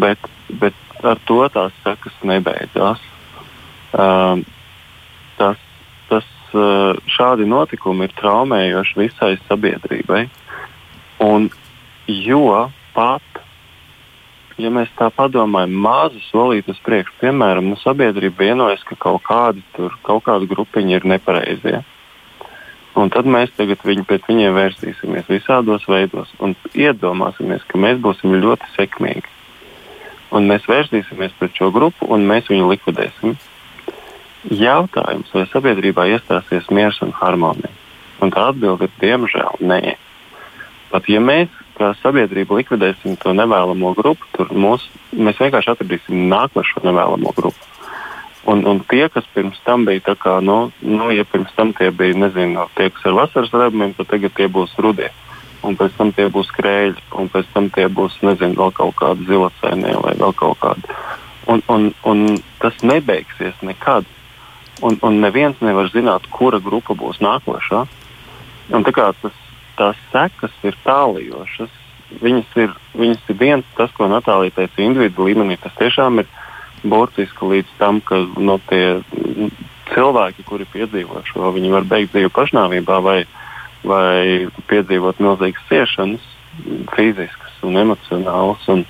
[0.00, 0.30] Bet,
[0.62, 3.02] bet ar to tās sekas nebeidzās.
[3.92, 4.40] Uh,
[5.42, 5.66] tas,
[6.10, 10.24] tas eh, šādi notikumi ir traumējoši visai sabiedrībai.
[11.22, 11.50] Un,
[12.08, 12.46] jo
[12.94, 13.42] pat,
[14.60, 19.64] ja mēs tā padomājam, mazu solīti uz priekšu, piemēram, nu, sabiedrība vienojas, ka kaut kādi
[19.76, 21.82] tur, kaut kāda grupiņa ir nepareizie.
[22.98, 28.34] Un tad mēs tagad viņu, pret viņiem vērsīsimies visādos veidos un iedomāsimies, ka mēs būsim
[28.42, 29.30] ļoti sekmīgi.
[30.32, 33.38] Un mēs vērsīsimies pret šo grupu un mēs viņu likvidēsim.
[34.50, 37.70] Jautājums, vai sabiedrībā iestāsies miers un harmonija?
[38.22, 39.96] Un tā atbilde ir diemžēl nē.
[40.90, 47.32] Pat ja mēs kā sabiedrība likvidēsim to nevēlamo grupu, tad mēs vienkārši atradīsim nākošo nevēlamo
[47.36, 47.70] grupu.
[48.50, 51.92] Un, un tie, kas pirms tam bija, tā kā, nu, nu, ja pirms tam tie
[51.94, 55.12] bija, nezinu, tie, kas ar vasaras rebumiem, tad tagad tie būs rudie.
[55.62, 59.28] Un pēc tam tie būs krēļi, un pēc tam tie būs, nezinu, vēl kaut kādi
[59.28, 60.98] zilacēnie vai vēl kaut kādi.
[61.46, 62.24] Un, un, un
[62.58, 64.10] tas nebeigsies nekad
[64.82, 67.84] un, un neviens nevar zināt, kura grupa būs nākošā.
[68.72, 69.38] Un tā kā tas,
[69.78, 71.72] tās sekas ir tālajošas,
[72.22, 75.58] viņas ir, viņas ir viens, tas, ko Natālija teica, individu līmenī.
[75.60, 76.30] Tas tiešām ir
[76.82, 79.02] burtiski līdz tam, ka no nu, tie
[79.92, 83.18] cilvēki, kuri piedzīvo šo, viņi var beigt dzīvi pašnāvībā vai,
[83.86, 86.26] vai piedzīvot milzīgas ciešanas,
[86.94, 88.66] fiziskas un emocionālas.
[88.72, 88.84] Un,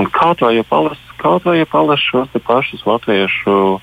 [0.00, 3.78] un kaut vai ja palas, kaut vai ja palas šos pašus latviešu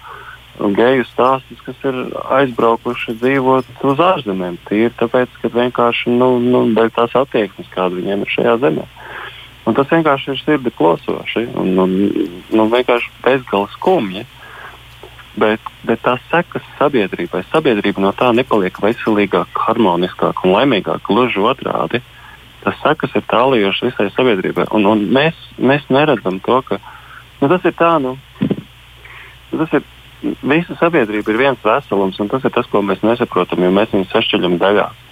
[0.58, 1.98] geju stāstus, kas ir
[2.40, 4.58] aizbraukuši dzīvot uz ārzemēm.
[4.68, 8.88] Tīri tāpēc, ka vienkārši nu, nu, dēļ tās attieksmes, kāda viņiem ir šajā zemē.
[9.68, 11.96] Un tas vienkārši ir sirdi klosoši un, un,
[12.56, 14.26] un vienkārši bezgalīgi skumji.
[15.38, 21.04] Bet, bet tās sekas sabiedrībai, sabiedrība no tā nepaliek veselīgāka, harmoniskāka un laimīgāka.
[21.06, 22.02] Gluži otrādi,
[22.64, 24.66] tas sekas ir tālējošas visai sabiedrībai.
[24.74, 26.80] Un, un mēs, mēs neredzam to, ka
[27.44, 28.16] nu, tas ir tā, nu,
[29.54, 29.86] tas ir
[30.22, 34.14] visa sabiedrība ir viens veselums, un tas ir tas, ko mēs nesaprotam, jo mēs viņus
[34.16, 35.04] sašķeļam daļās.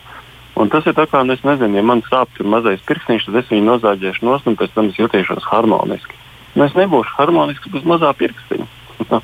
[0.56, 3.68] Un tas ir tā kā, nu, nezinu, ja man sāp mazais pirkstiņš, tad es viņu
[3.68, 6.16] nozāģēšu nost, un pēc tam es jutīšos harmoniski.
[6.56, 8.68] Nu, es nebūšu harmonisks bez mazā pirkstiņa.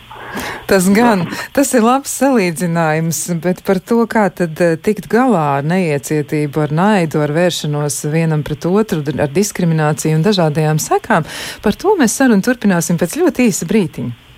[0.71, 5.67] Tas gan, tas ir labs salīdzinājums, bet par to, kā tad eh, tikt galā ar
[5.67, 11.27] neiecietību, ar naidu, ar vēršanos vienam pret otru, ar diskrimināciju un dažādajām sekām,
[11.65, 14.30] par to mēs sarunu turpināsim pēc ļoti īsa brītiņa.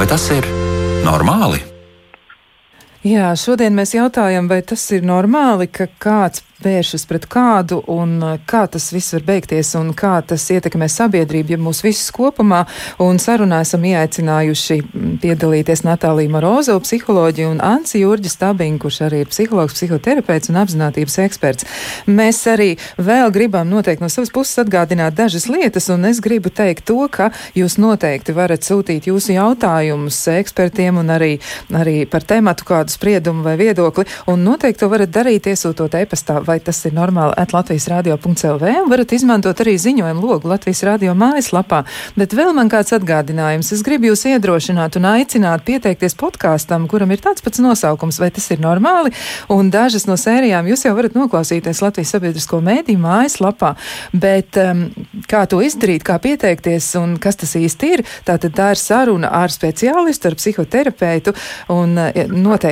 [0.00, 0.46] Vai tas ir
[1.04, 1.58] normāli?
[3.00, 8.34] Jā, šodien mēs jautājam, vai tas ir normāli, ka kāds vēršas pret kādu un uh,
[8.48, 12.66] kā tas viss var beigties un kā tas ietekmē sabiedrību, ja mūs visus kopumā.
[13.00, 19.22] Un sarunā esam ieaicinājuši mm, piedalīties Natālija Morozova, psiholoģija un Anci Jurģis Stabiņa, kurš arī
[19.24, 21.68] ir psihologs, psihoterapeits un apzinātības eksperts.
[22.10, 26.84] Mēs arī vēl gribam noteikti no savas puses atgādināt dažas lietas, un es gribu teikt
[26.90, 31.32] to, ka jūs noteikti varat sūtīt jūsu jautājumus ekspertiem un arī,
[31.72, 36.58] arī par tēmatu kādu spriedumu vai viedokli, un noteikti to varat darīt iesūtot e-pastā vai
[36.64, 41.82] tas ir normāli at Latvijas radio.lv varat izmantot arī ziņojumu logu Latvijas radio mājaslapā.
[42.18, 43.72] Bet vēl man kāds atgādinājums.
[43.74, 48.48] Es gribu jūs iedrošināt un aicināt pieteikties podkāstam, kuram ir tāds pats nosaukums, vai tas
[48.50, 49.12] ir normāli.
[49.52, 53.74] Un dažas no sērijām jūs jau varat noklausīties Latvijas sabiedrisko mēdīju mājaslapā.
[54.12, 54.86] Bet um,
[55.30, 59.52] kā to izdarīt, kā pieteikties un kas tas īsti ir, tātad tā ir saruna ar
[59.54, 61.34] speciālistu, ar psihoterapeitu.
[61.74, 62.10] Un uh,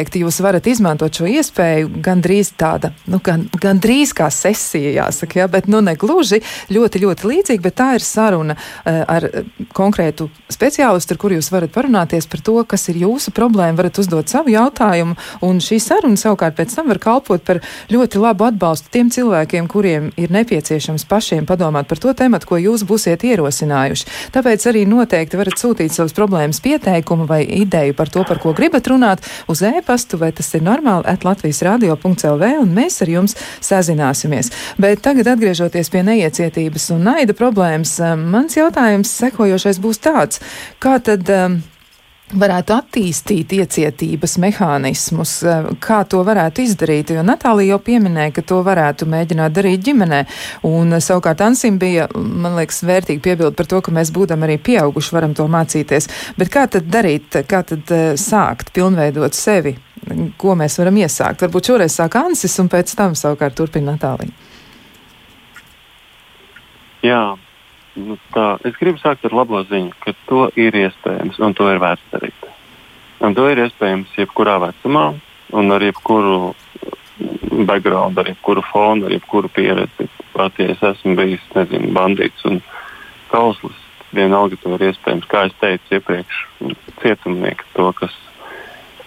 [0.08, 5.40] noteikti jūs varat izmantot šo iespēju gandrīz tāda, nu, gan, gan gandrīz kā sesija, jāsaka,
[5.40, 6.40] ja, bet nu ne gluži
[6.70, 9.28] ļoti, ļoti līdzīga, bet tā ir saruna uh, ar
[9.74, 14.28] konkrētu speciālistu, ar kuru jūs varat parunāties par to, kas ir jūsu problēma, varat uzdot
[14.28, 17.60] savu jautājumu, un šī saruna savukārt pēc tam var kalpot par
[17.92, 22.86] ļoti labu atbalstu tiem cilvēkiem, kuriem ir nepieciešams pašiem padomāt par to tematu, ko jūs
[22.88, 24.08] būsiet ierosinājuši.
[24.32, 28.88] Tāpēc arī noteikti varat sūtīt savas problēmas pieteikumu vai ideju par to, par ko gribat
[28.88, 34.52] runāt, uz e-pastu, vai tas ir normāli, at Latvijas radio.lv, un mēs ar jums sazināsimies.
[34.78, 40.44] Bet tagad atgriežoties pie neiecietības un naida problēmas, um, mans jautājums sekojošais būs tāds,
[40.82, 41.28] kā tad.
[41.28, 41.60] Um,
[42.28, 47.14] varētu attīstīt iecietības mehānismus, uh, kā to varētu izdarīt.
[47.16, 50.20] Jo Natālija jau pieminēja, ka to varētu mēģināt darīt ģimenē.
[50.68, 55.14] Un savukārt Ansim bija, man liekas, vērtīgi piebildi par to, ka mēs būdam arī pieauguši,
[55.16, 56.12] varam to mācīties.
[56.36, 59.78] Bet kā tad darīt, kā tad sākt pilnveidot sevi?
[60.40, 61.42] Ko mēs varam iesākt.
[61.44, 64.32] Varbūt šoreiz sāk Ansis un pēc tam savukārt turpina Natālija.
[67.06, 67.22] Jā,
[67.98, 71.80] nu tā, es gribu sākt ar labo ziņu, ka to ir iespējams un to ir
[71.82, 72.48] vērts darīt.
[73.22, 75.08] Un to ir iespējams jebkurā vecumā
[75.58, 76.54] un ar jebkuru
[77.66, 80.08] background, ar jebkuru fonu, ar jebkuru pieredzi.
[80.34, 82.60] Pat ja es esmu bijis, nezinu, bandīts un
[83.32, 83.78] kauslis,
[84.14, 85.26] vienalga to ir iespējams.
[85.30, 86.42] Kā es teicu iepriekš,
[87.02, 88.14] cietumnieki to, kas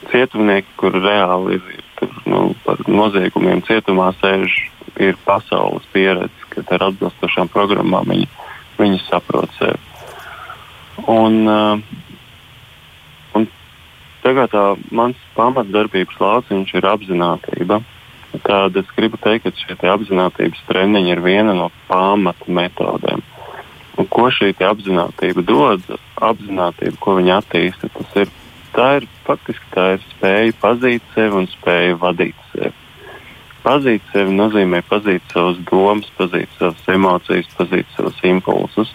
[0.10, 4.58] cietumnieki, kur reāli ir, ir tur, nu, par noziegumiem cietumā sēž,
[5.02, 8.28] ir pasaules pieredze, kad ar atbilstošām programmām viņi,
[8.80, 9.80] viņi saprot sevi.
[11.10, 11.80] Un, uh,
[13.38, 13.48] un
[14.26, 17.82] tagad tā mans pamatdarbības lauciņš ir apziņotība.
[18.46, 23.24] Tad es gribu teikt, ka šie apziņotības treniņi ir viena no pamata metodēm.
[24.00, 25.84] Un ko šī apziņotība dod,
[26.16, 28.32] apziņotība, ko viņi attīsta, tas ir
[28.76, 32.74] tā ir faktiski tā ir spēja pazīt sevi un spēja vadīt sevi.
[33.62, 38.94] Pazīt sevi nozīmē pazīt savas domas, pazīt savas emocijas, pazīt savus impulsus.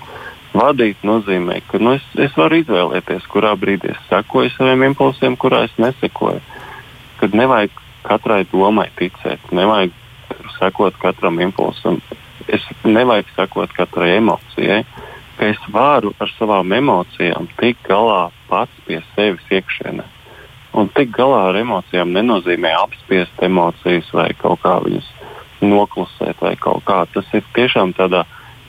[0.56, 5.66] Vadīt nozīmē, ka nu, es, es varu izvēlēties, kurā brīdī es sekoju saviem impulsiem, kurā
[5.68, 6.40] es nesekoju.
[7.20, 7.74] Kad nevajag
[8.06, 9.94] katrai domai ticēt, nevajag
[10.56, 12.00] sekot katram impulsam,
[12.48, 14.82] es nevajag sekot katrai emocijai.
[15.38, 20.04] Ka es varu ar savām emocijām tikt galā pats pie sevis iekšienē.
[20.76, 25.08] Un tikt galā ar emocijām nenozīmē apspiest emocijas vai kaut kā viņas
[25.64, 27.04] noklusēt vai kaut kā.
[27.12, 28.24] Tas ir tiešām tādā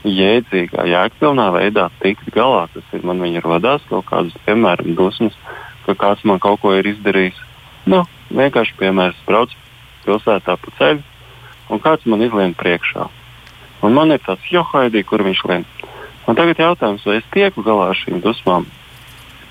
[0.08, 2.68] jēdzīgā, jēgpilnā veidā tikt galā.
[2.74, 5.36] Tas ir man viņa radās kaut kādas, piemēram, dusmas,
[5.86, 7.40] ka kāds man kaut ko ir izdarījis.
[7.88, 9.54] Nu, vienkārši piemērs, brauc
[10.06, 11.04] pilsētā pa ceļu,
[11.72, 13.08] un kāds man izlien priekšā.
[13.84, 15.68] Un man ir tāds johaidī, kur viņš lien.
[16.28, 18.68] Un tagad jautājums, vai es tieku galā ar šīm dusmām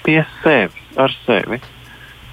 [0.04, 1.58] pie sevis, ar sevi.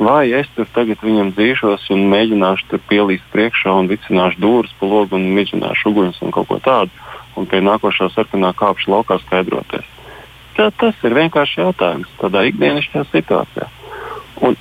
[0.04, 4.90] Vai es tur tagad viņam dzīšos un mēģināšu tur pielīst priekšā un vicināšu dūrus pa
[4.90, 6.92] logu un mēģināšu uguns un kaut ko tādu,
[7.40, 9.88] un pie nākošā sarkanā kāpšu laukā skaidroties.
[10.58, 13.70] Tā, tas ir vienkārši jautājums tādā ikdienišķā situācijā.
[14.46, 14.58] Un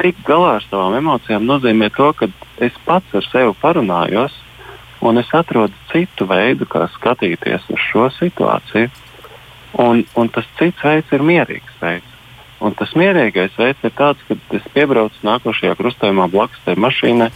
[0.00, 2.30] tikt galā ar savām emocijām nozīmē to, ka
[2.64, 4.36] es pats ar sevi parunājos,
[5.04, 8.92] un es atrodu citu veidu, kā skatīties uz šo situāciju.
[9.80, 12.10] Un, un tas cits veids ir mierīgs veids.
[12.64, 17.30] Un tas mierīgais veids ir tāds, ka es piebraucu nākošajā krustojumā blakus tai mašīnai.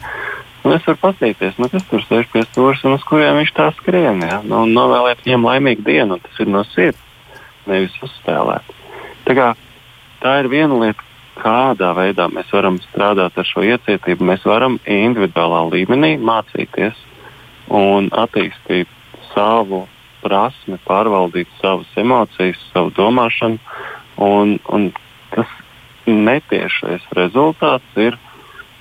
[0.67, 3.69] Un es varu paskatīties, nu, kas tur sēž pie stūra un uz kuriem viņš tā
[3.79, 4.23] skrien.
[4.27, 4.41] Ja?
[4.45, 7.03] Nu, novēlēt viņam laimīgu dienu, un tas ir no sirds,
[7.67, 8.73] nevis uzspēlēt.
[9.27, 9.51] Tā, kā,
[10.23, 11.05] tā ir viena lieta,
[11.39, 14.27] kādā veidā mēs varam strādāt ar šo iecietību.
[14.27, 16.99] Mēs varam individuālā līmenī mācīties
[17.75, 18.91] un attīstīt
[19.35, 19.85] savu
[20.29, 23.59] prasmi, pārvaldīt savas emocijas, savu domāšanu.
[24.29, 24.91] Un, un
[25.33, 25.51] tas
[26.09, 28.19] netiešais rezultāts ir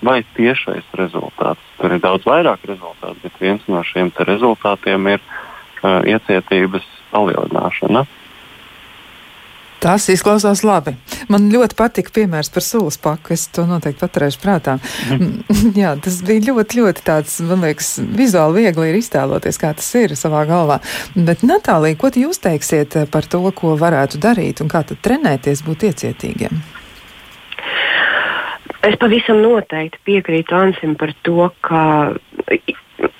[0.03, 1.63] vai tiešais rezultāts.
[1.79, 8.05] Tur ir daudz vairāk rezultātu, bet viens no šiem rezultātiem ir uh, iecietības palielināšana.
[9.87, 10.97] Tas izklausās labi.
[11.31, 13.31] Man ļoti patika piemērs par sūkļu paku.
[13.37, 14.73] Es to noteikti paturēšu prātā.
[15.07, 15.69] Mhm.
[15.79, 20.17] Jā, tas bija ļoti, ļoti tāds, man liekas, vizuāli viegli ir iztēloties, kā tas ir
[20.19, 20.81] savā galvā.
[21.15, 25.87] Bet, Natālija, ko jūs teiksiet par to, ko varētu darīt un kā tad trenēties būt
[25.87, 26.59] iecietīgiem?
[28.87, 31.81] Es pavisam noteikti piekrītu Ansim par to, ka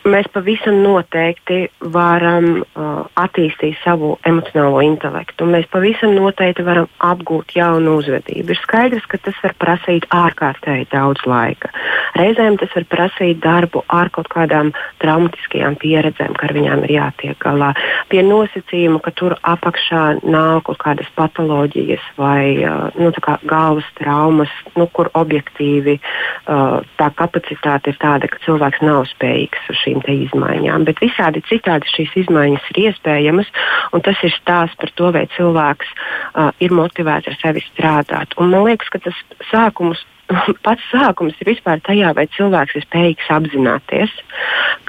[0.07, 5.47] mēs pavisam noteikti varam uh, attīstīt savu emocionālo intelektu.
[5.49, 8.53] Mēs pavisam noteikti varam apgūt jaunu uzvedību.
[8.53, 11.71] Ir skaidrs, ka tas var prasīt ārkārtēji daudz laika.
[12.17, 14.71] Reizēm tas var prasīt darbu ar kaut kādām
[15.03, 17.73] traumatiskajām pieredzēm, ka ar viņām ir jātiek galā.
[18.11, 23.11] Pie nosacījuma, ka tur apakšā nav kaut kādas patoloģijas vai uh, nu,
[23.45, 29.79] galvas traumas, nu, kur objektīvi uh, tā kapacitāte ir tāda, ka cilvēks nav spējīgs uz
[29.83, 30.85] šīm izmaiņām.
[30.87, 33.49] Bet visādi citādi šīs izmaiņas ir iespējamas,
[33.93, 38.37] un tas ir stāsts par to, vai cilvēks uh, ir motivēts ar sevi strādāt.
[38.37, 39.17] Un man liekas, ka tas
[39.51, 40.03] sākums
[40.65, 44.15] pats sākums ir vispār tajā, vai cilvēks ir spējīgs apzināties,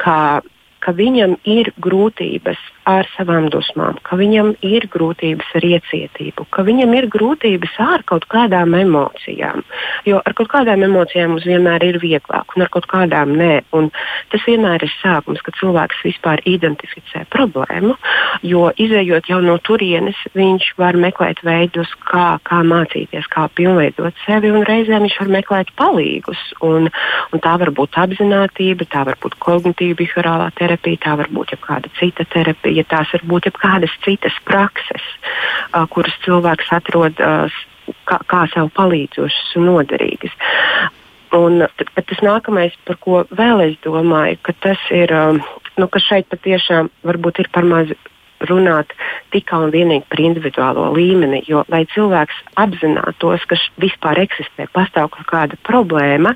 [0.00, 0.18] ka,
[0.84, 6.94] ka viņam ir grūtības ar savām dusmām, ka viņam ir grūtības ar iecietību, ka viņam
[6.96, 9.64] ir grūtības ar kaut kādām emocijām.
[10.08, 13.52] Jo ar kaut kādām emocijām mums vienmēr ir vieglāk, un ar kaut kādām nē.
[13.76, 13.90] Un
[14.32, 17.96] tas vienmēr ir sākums, kad cilvēks vispār identificē problēmu,
[18.46, 24.52] jo izējot jau no turienes, viņš var meklēt veidus, kā, kā mācīties, kā pilnveidot sevi,
[24.54, 26.40] un reizēm viņš var meklēt palīgus.
[26.64, 26.88] Un,
[27.32, 31.60] un tā var būt apziņotība, tā var būt kognitīva behaviorālā terapija, tā var būt jau
[31.66, 35.04] kāda cita terapija ja tās var būt jebkādas citas prakses,
[35.94, 37.20] kuras cilvēks atrod
[38.08, 40.34] kā, kā sev palīdzošas un noderīgas.
[41.36, 45.12] Un, bet tas nākamais, par ko vēl es domāju, ka tas ir,
[45.76, 47.92] nu, ka šeit patiešām varbūt ir par maz
[48.48, 48.92] runāt
[49.34, 51.42] tikai un vienīgi par individuālo līmeni.
[51.50, 56.34] Jo, lai cilvēks apzinātos, ka vispār eksistē, pastāv kaut kāda problēma,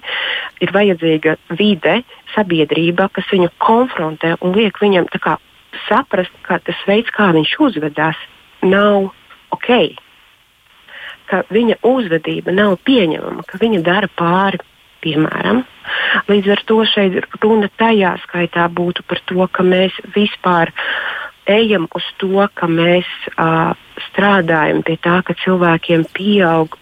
[0.60, 2.00] ir vajadzīga vide,
[2.34, 5.38] sabiedrība, kas viņu konfrontē un liek viņam kā,
[5.88, 8.18] saprast, ka tas veids, kā viņš uzvedās,
[8.62, 9.10] nav
[9.54, 9.70] ok.
[11.30, 14.60] Ka viņa uzvedība nav pieņemama, ka viņa dara pāri,
[15.02, 15.62] piemēram.
[16.28, 20.70] Līdz ar to šeit runa tajā skaitā būtu par to, ka mēs vispār
[21.50, 23.72] ejam uz to, ka mēs uh,
[24.10, 26.78] strādājam pie tā, ka cilvēkiem pieaug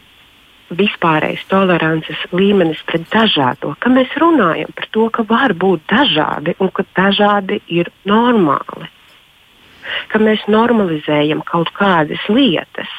[0.77, 6.71] vispārējais tolerances līmenis pret dažādo, ka mēs runājam par to, ka var būt dažādi un
[6.75, 8.91] ka dažādi ir normāli.
[10.12, 12.91] Ka mēs normalizējam kaut kādas lietas.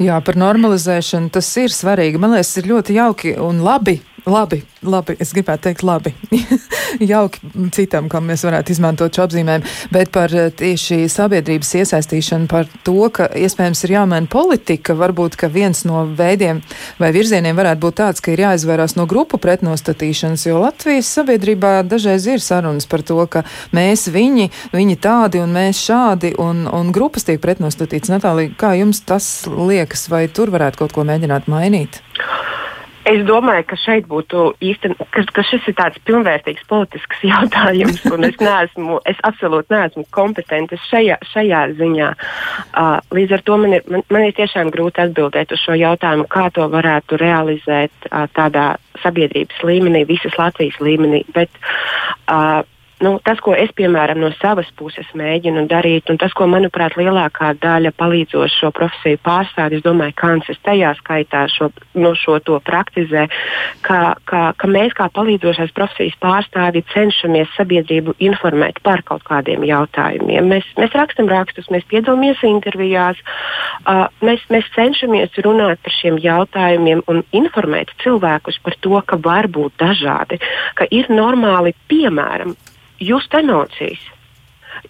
[0.00, 2.20] Jā, par normalizēšanu tas ir svarīgi.
[2.20, 6.14] Man liekas, ir ļoti jauki un labi Labi, labi, es gribētu teikt, labi.
[7.12, 7.42] Jauki
[7.76, 12.96] citam, kam mēs varētu izmantot šo apzīmējumu, bet par eh, tieši sabiedrības iesaistīšanu, par to,
[13.12, 16.62] ka iespējams ir jāmaina politika, varbūt, ka viens no veidiem
[16.96, 22.24] vai virzieniem varētu būt tāds, ka ir jāizvairās no grupu pretnostatīšanas, jo Latvijas sabiedrībā dažreiz
[22.24, 23.44] ir sarunas par to, ka
[23.76, 28.08] mēs viņi, viņi tādi un mēs šādi, un, un grupas tiek pretnostatīts.
[28.14, 32.00] Natālija, kā jums tas liekas, vai tur varētu kaut ko mēģināt mainīt?
[33.04, 38.24] Es domāju, ka šeit būtu īstenībā, ka, ka šis ir tāds pilnvērtīgs politisks jautājums, un
[38.30, 42.10] es neesmu, es absolūti neesmu kompetents šajā, šajā ziņā.
[42.72, 46.28] Uh, līdz ar to man ir, man, man ir tiešām grūti atbildēt uz šo jautājumu,
[46.32, 51.24] kā to varētu realizēt uh, tādā sabiedrības līmenī, visas Latvijas līmenī.
[51.36, 51.52] Bet,
[52.28, 52.62] uh,
[53.04, 57.52] nu, tas, ko es piemēram no savas puses mēģinu darīt, un tas, ko manuprāt lielākā
[57.60, 61.68] daļa palīdzošo profesiju pārstāvju, es domāju, ka Kansis tajā skaitā šo,
[62.00, 63.26] nu, šo to praktizē,
[63.84, 70.48] ka, ka, ka mēs kā palīdzošās profesijas pārstāvji cenšamies sabiedrību informēt par kaut kādiem jautājumiem.
[70.54, 73.20] Mēs, mēs rakstam rakstus, mēs piedalāmies intervijās,
[73.84, 79.50] uh, mēs, mēs cenšamies runāt par šiem jautājumiem un informēt cilvēkus par to, ka var
[79.52, 80.40] būt dažādi,
[80.78, 82.56] ka ir normāli piemēram
[83.00, 84.02] just emocijas.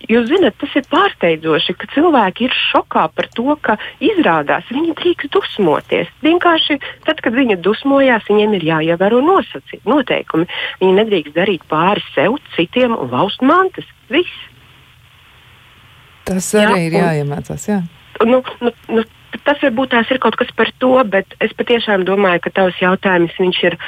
[0.08, 5.32] Jūs zināt, tas ir pārsteidzoši, ka cilvēki ir šokā par to, ka izrādās viņi drīkst
[5.32, 6.10] dusmoties.
[6.24, 10.48] Vienkārši tad, kad viņi dusmojās, viņiem ir jāievēro nosacījumi, noteikumi.
[10.82, 13.88] Viņi nedrīkst darīt pāri sev, citiem un laust mantas.
[14.12, 14.48] Viss.
[16.28, 17.68] Tas arī jā, ir jāiemācās.
[17.68, 17.80] Jā.
[18.24, 19.06] Nu, nu, nu,
[19.46, 23.40] tas varbūt tās ir kaut kas par to, bet es patiešām domāju, ka tavs jautājums
[23.40, 23.78] ir,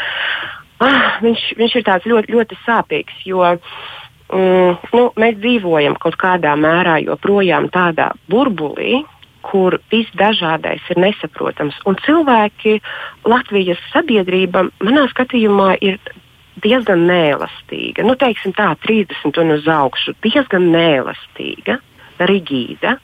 [0.84, 3.22] ah, viņš, viņš ir ļoti, ļoti sāpīgs.
[3.28, 4.02] Jo, uh,
[4.32, 9.04] mm, nu, mēs dzīvojam kaut kādā mērā joprojām tādā burbulī,
[9.46, 11.76] kur viss dažādais ir nesaprotams.
[11.86, 12.80] Un cilvēki,
[13.28, 16.00] Latvijas sabiedrība, manā skatījumā, ir
[16.64, 18.04] diezgan neelastīga.
[18.06, 21.78] Nu, teiksim tā, 30 un uz augšu, diezgan neelastīga,
[22.18, 22.96] rigīda.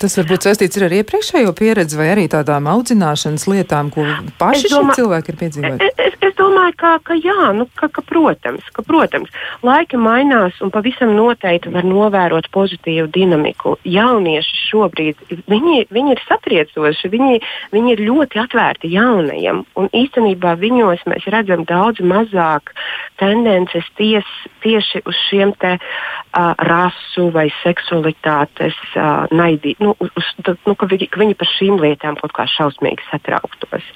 [0.00, 4.06] Tas varbūt saistīts ar iepriekšējo pieredzi vai arī tādām audzināšanas lietām, ko
[4.40, 5.88] paši domā, cilvēki ir piedzīvojuši.
[6.00, 9.28] Es, es domāju, ka, ka jā, nu, ka, ka, protams, ka, protams,
[9.66, 13.74] laiki mainās un pavisam noteikti var novērot pozitīvu dinamiku.
[13.84, 15.20] Jaunieši šobrīd
[15.52, 17.42] viņi, viņi ir satriecoši, viņi,
[17.76, 19.66] viņi ir ļoti atvērti jaunajam.
[19.76, 22.72] Un īstenībā viņos mēs redzam daudz mazāk
[23.20, 24.24] tendences ties,
[24.64, 29.89] tieši uz šiem te uh, rasu vai seksualitātes uh, naidību.
[29.89, 30.30] Nu, nu, uz,
[30.66, 33.90] nu, ka, viņi, ka viņi par šīm lietām kaut kā šausmīgi satrauktos.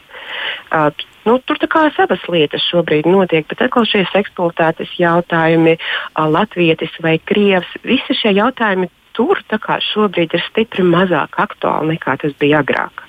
[0.74, 0.90] Uh,
[1.28, 6.95] nu, tur tā kā savas lietas šobrīd notiek, bet atkal šie seksualitātes jautājumi, uh, latvietis
[7.05, 9.38] vai krievs, visi šie jautājumi tur
[9.92, 13.05] šobrīd ir stipri mazāk aktuāli nekā tas bija agrāk.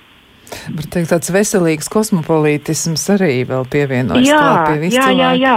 [0.46, 5.56] Bet teikt, tāds veselīgs kosmopolītisms arī vēl pievienojas jā, pie visu jā, jā, jā.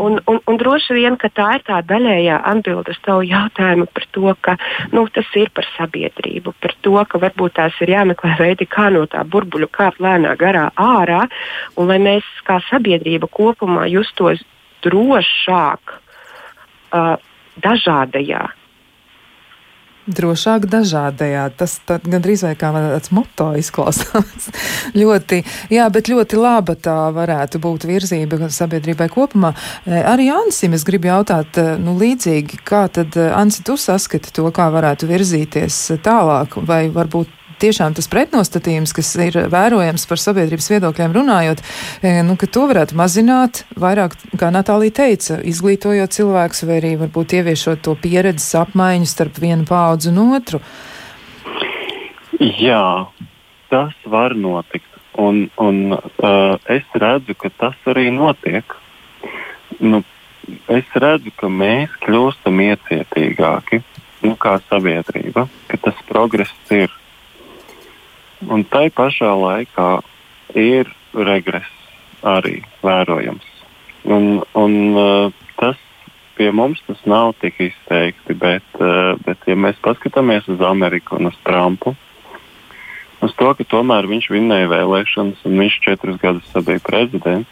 [0.00, 4.34] Un, un, un droši vien, ka tā ir tā daļējā atbildes tavu jautājumu par to,
[4.44, 4.56] ka
[4.94, 9.04] nu, tas ir par sabiedrību, par to, ka varbūt tās ir jāmeklē veidi, kā no
[9.10, 11.26] tā burbuļu kāpt lēnā garā ārā,
[11.76, 14.40] un lai mēs kā sabiedrība kopumā justos
[14.82, 17.14] drošāk uh,
[17.62, 18.48] dažādajā
[20.02, 21.44] Drošāk dažādajā.
[21.54, 24.48] Tas gandrīz vai kā tāds moto izklausās.
[25.00, 29.52] ļoti, jā, bet ļoti laba tā varētu būt virzība sabiedrībai kopumā.
[29.86, 34.34] E, arī Ansim es gribu jautāt, e, nu līdzīgi, kā tad, e, Ansi, tu saskati
[34.34, 40.70] to, kā varētu virzīties tālāk, vai varbūt tiešām tas pretnostatījums, kas ir vērojams par sabiedrības
[40.74, 41.62] viedokļiem runājot,
[42.02, 47.36] e, nu, ka to varētu mazināt vairāk, kā Natālija teica, izglītojot cilvēkus vai arī varbūt
[47.40, 50.62] ieviešot to pieredzes apmaiņu starp vienu paudzu un otru.
[52.40, 53.06] Jā,
[53.70, 54.88] tas var notikt.
[55.20, 58.64] Un, un uh, es redzu, ka tas arī notiek.
[59.84, 60.00] Nu,
[60.72, 63.82] es redzu, ka mēs kļūstam iecietīgāki
[64.22, 66.90] nu, kā sabiedrība, ka tas progress ir.
[68.50, 69.88] Un tai pašā laikā
[70.58, 71.70] ir regress
[72.26, 73.46] arī vērojams.
[74.10, 75.78] Un, un, uh, tas
[76.34, 81.30] pie mums tas nav tik izteikti, bet, uh, bet ja mēs paskatāmies uz Ameriku un
[81.30, 81.94] uz Trumpu,
[83.22, 87.50] uz to, ka tomēr viņš vinnēja vēlēšanas un viņš četrus gadus bija prezidents,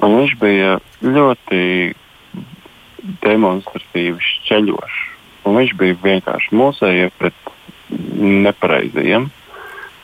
[0.00, 1.92] un viņš bija ļoti
[3.24, 5.00] demonstratīvi šķeļošs.
[5.44, 7.50] Viņš bija vienkārši mūsējie pret
[7.92, 9.26] nepareizajiem.
[9.28, 9.43] Ja?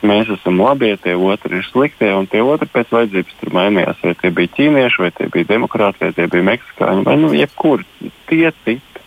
[0.07, 3.99] Mēs esam labie, tie otri ir sliktie, un tie otri pēc vajadzības tur mainījās.
[4.03, 8.11] Vai tie bija ķīnieši, vai tie bija demokrāti, vai tie bija meksikāņi, vai nu jebkuri
[8.29, 9.03] tie citi.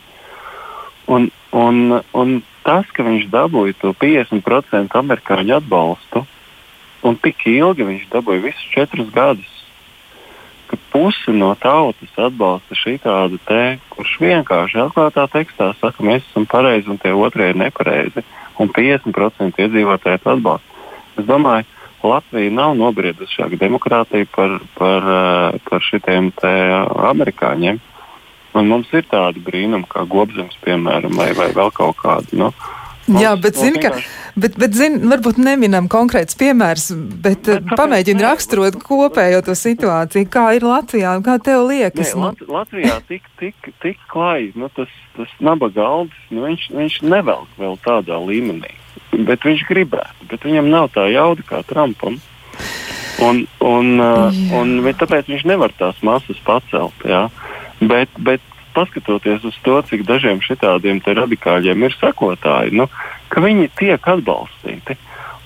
[1.11, 1.81] Un, un,
[2.17, 6.25] un tas, ka viņš dabūja to 50% amerikāņu atbalstu,
[7.05, 9.51] un tik ilgi viņš dabūja visus četrus gadus,
[10.71, 16.49] ka pusi no tautas atbalsta šī tādu te, kurš vienkārši atklātā tekstā saka, mēs esam
[16.49, 18.25] pareizi un tie otrie ir nepareizi,
[18.59, 20.74] un 50% iedzīvotāji atbalsta.
[21.19, 21.67] Es domāju,
[22.05, 27.81] Latvija nav nobriedusi demokrātiju par, par, eh, par šitiem amerikāņiem.
[28.55, 32.39] Un mums ir tādi brīnumi, kā gobzems, piemēram, vai, vai vēl kaut kādi.
[32.39, 32.53] Nu,
[33.05, 33.91] Mums, Jā, bet, zini, ka,
[34.41, 36.87] bet, bet zin, varbūt neminam konkrēts piemērs,
[37.21, 42.15] bet, bet pamēģini raksturot kopējo to situāciju, kā ir Latvijā, kā tev liekas.
[42.15, 44.89] Nē, Lat Latvijā tik, tik, tik klāji, nu, tas,
[45.19, 48.73] tas nabaga aldis, nu, viņš, viņš nevelk vēl tādā līmenī,
[49.13, 52.21] bet viņš gribētu, bet viņam nav tā jauda kā Trumpam.
[53.23, 57.05] Un, un, uh, un, un tāpēc viņš nevar tās masas pacelt.
[57.07, 57.29] Jā.
[57.81, 58.43] Bet, bet
[58.75, 62.89] paskatoties uz to, cik dažiem šitādiem radikāļiem ir sekotāji, nu,
[63.31, 64.99] ka viņi tiek atbalstīti.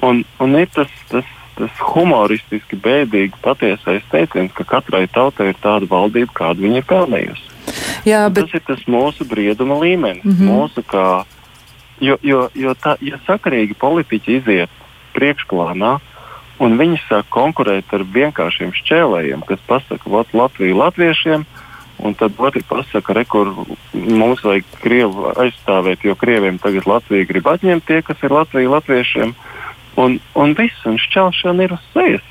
[0.05, 1.29] Un, un ir tas, tas,
[1.59, 7.49] tas humoristiski bēdīgi patiesais teiciens, ka katrai tautai ir tāda valdība, kādu viņa ir pelnījusi.
[8.09, 8.47] Jā, bet...
[8.47, 10.25] Tas ir tas mūsu brieduma līmenis.
[10.25, 10.55] Mm -hmm.
[10.55, 11.25] mūsu kā,
[12.01, 14.83] jo, jo, jo tā, ja sakarīgi politiķi iziet
[15.17, 15.97] priekšplānā,
[16.63, 21.47] un viņi sāk konkurēt ar vienkāršiem šķēlējiem, kas pasaka, Latviju latviešiem,
[21.99, 23.49] Un tad otrs pasakā, ka kur
[23.93, 29.35] mums vajag Krievu aizstāvēt, jo Krieviem tagad Latvija grib atņemt tie, kas ir Latvija latviešiem.
[29.99, 32.29] Un, un viss, un šķelšana ir uz sejas.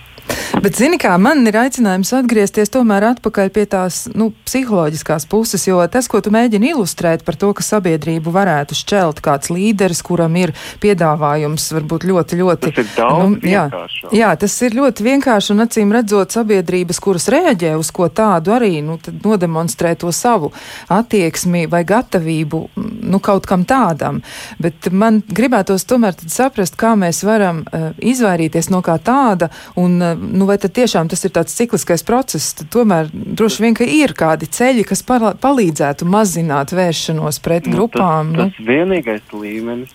[0.57, 5.77] Bet, zini, kā man ir aicinājums atgriezties tomēr atpakaļ pie tās nu, psiholoģiskās puses, jo
[5.91, 10.53] tas, ko tu mēģini ilustrēt par to, ka sabiedrību varētu šķelt kāds līderis, kuram ir
[10.81, 12.73] piedāvājums, varbūt ļoti, ļoti.
[12.97, 13.67] Nu, jā,
[14.15, 18.81] jā, tas ir ļoti vienkārši un acīm redzot sabiedrības, kuras reaģē uz ko tādu arī,
[18.85, 20.51] nu, nodemonstrē to savu
[20.93, 22.63] attieksmi vai gatavību,
[23.05, 24.23] nu, kaut kam tādam.
[24.63, 30.16] Bet man gribētos tomēr saprast, kā mēs varam uh, izvairīties no kā tāda un, uh,
[30.17, 34.15] nu, vai tad tiešām tas ir tāds cikliskais process, tad tomēr droši vien, ka ir
[34.17, 38.33] kādi ceļi, kas palīdzētu mazināt vēršanos pret nu, grupām.
[38.35, 38.53] Tas, nu?
[38.55, 39.93] tas vienīgais līmenis,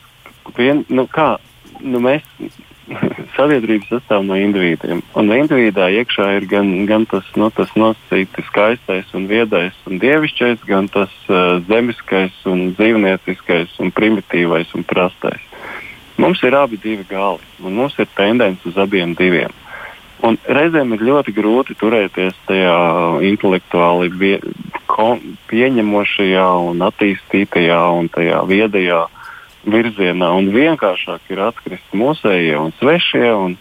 [0.57, 1.35] vien, nu, kā
[1.83, 2.27] nu, mēs
[3.37, 5.03] sabiedrība sastāv no individiem.
[5.19, 10.67] Un individā iekšā ir gan, gan tas, nu, tas nosacīti skaistais un viedais un dievišķais,
[10.69, 15.49] gan tas uh, zemiskais un dzīvnieciskais un primitīvais un prastais.
[16.21, 19.62] Mums ir abi divi gali, un mums ir tendence uz abiem diviem.
[20.23, 22.75] Un reizēm ir ļoti grūti turēties tajā
[23.27, 24.37] intelektuāli vie,
[24.87, 25.17] ko,
[25.51, 29.01] pieņemošajā un attīstītajā un tajā viedajā
[29.67, 30.29] virzienā.
[30.39, 33.33] Un vienkāršāk ir atkrist mūsējie un svešie.
[33.35, 33.59] Un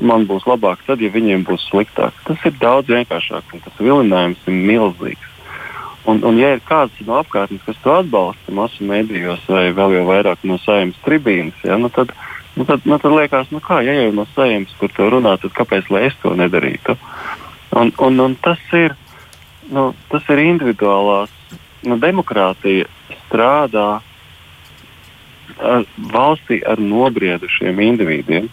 [0.00, 2.16] man būs labāk tad, ja viņiem būs sliktāk.
[2.24, 5.28] Tas ir daudz vienkāršāk un tas vilinājums ir milzīgs.
[6.08, 10.08] Un, un ja ir kāds no apkārtnes, kas to atbalsta masu medijos vai vēl jau
[10.08, 13.78] vairāk no saimnes tribīnas, ja, nu tad, uh, Nu, tad, nu, tad liekas, nu kā,
[13.86, 16.96] ja jau no saimnes par to runā, tad kāpēc es to nedarītu?
[17.78, 18.96] Un, un, un tas, ir,
[19.70, 21.30] nu, tas ir individuālās.
[21.86, 22.88] Nu, demokrātija
[23.24, 24.02] strādā
[25.58, 28.50] ar, valstī ar nobriedušiem individiem.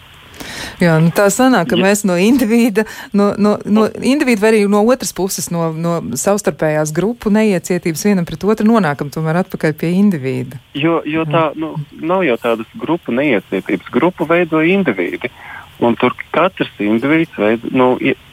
[0.82, 1.82] Jā, nu tā sanāk, ka Jā.
[1.84, 2.84] mēs no individa,
[3.16, 8.28] no, no, no individa vai arī no otras puses, no, no savstarpējās grupu neiecietības vienam
[8.28, 10.60] pret otru nonākam tomēr atpakaļ pie individa.
[10.78, 13.92] Jo, jo tā nu, nav jau tādas grupu neiecietības.
[13.94, 15.32] Grupu veido individi.
[15.78, 17.92] Un tur katrs indivīds veid, nu,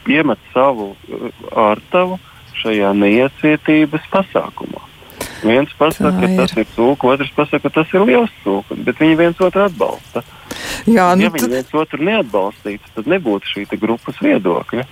[0.10, 1.30] iemet savu uh,
[1.68, 2.18] ārtavu
[2.62, 4.85] šajā neiecietības pasākumā.
[5.46, 9.18] Viens pasaka, ka tas ir cūka, otrs pasaka, ka tas ir liels cūka, bet viņi
[9.20, 10.24] viens otru atbalsta.
[10.90, 14.86] Jā, nu, ja viņi viens otru neatbalstītu, tad nebūtu šī grupas viedokļa.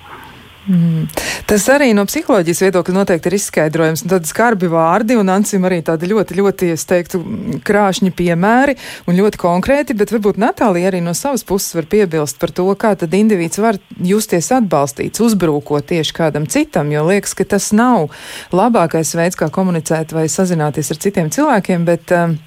[0.64, 1.09] Mm.
[1.43, 4.05] Tas arī no psiholoģijas viedokļa noteikti ir izskaidrojums.
[4.07, 7.20] Tad skarbi vārdi un Ansim arī tādi ļoti, ļoti, es teiktu,
[7.68, 8.78] krāšņi piemēri
[9.09, 12.93] un ļoti konkrēti, bet varbūt Natālija arī no savas puses var piebilst par to, kā
[12.99, 18.14] tad indivīds var justies atbalstīts, uzbrūkot tieši kādam citam, jo liekas, ka tas nav
[18.55, 22.38] labākais veids, kā komunicēt vai sazināties ar citiem cilvēkiem, bet, um,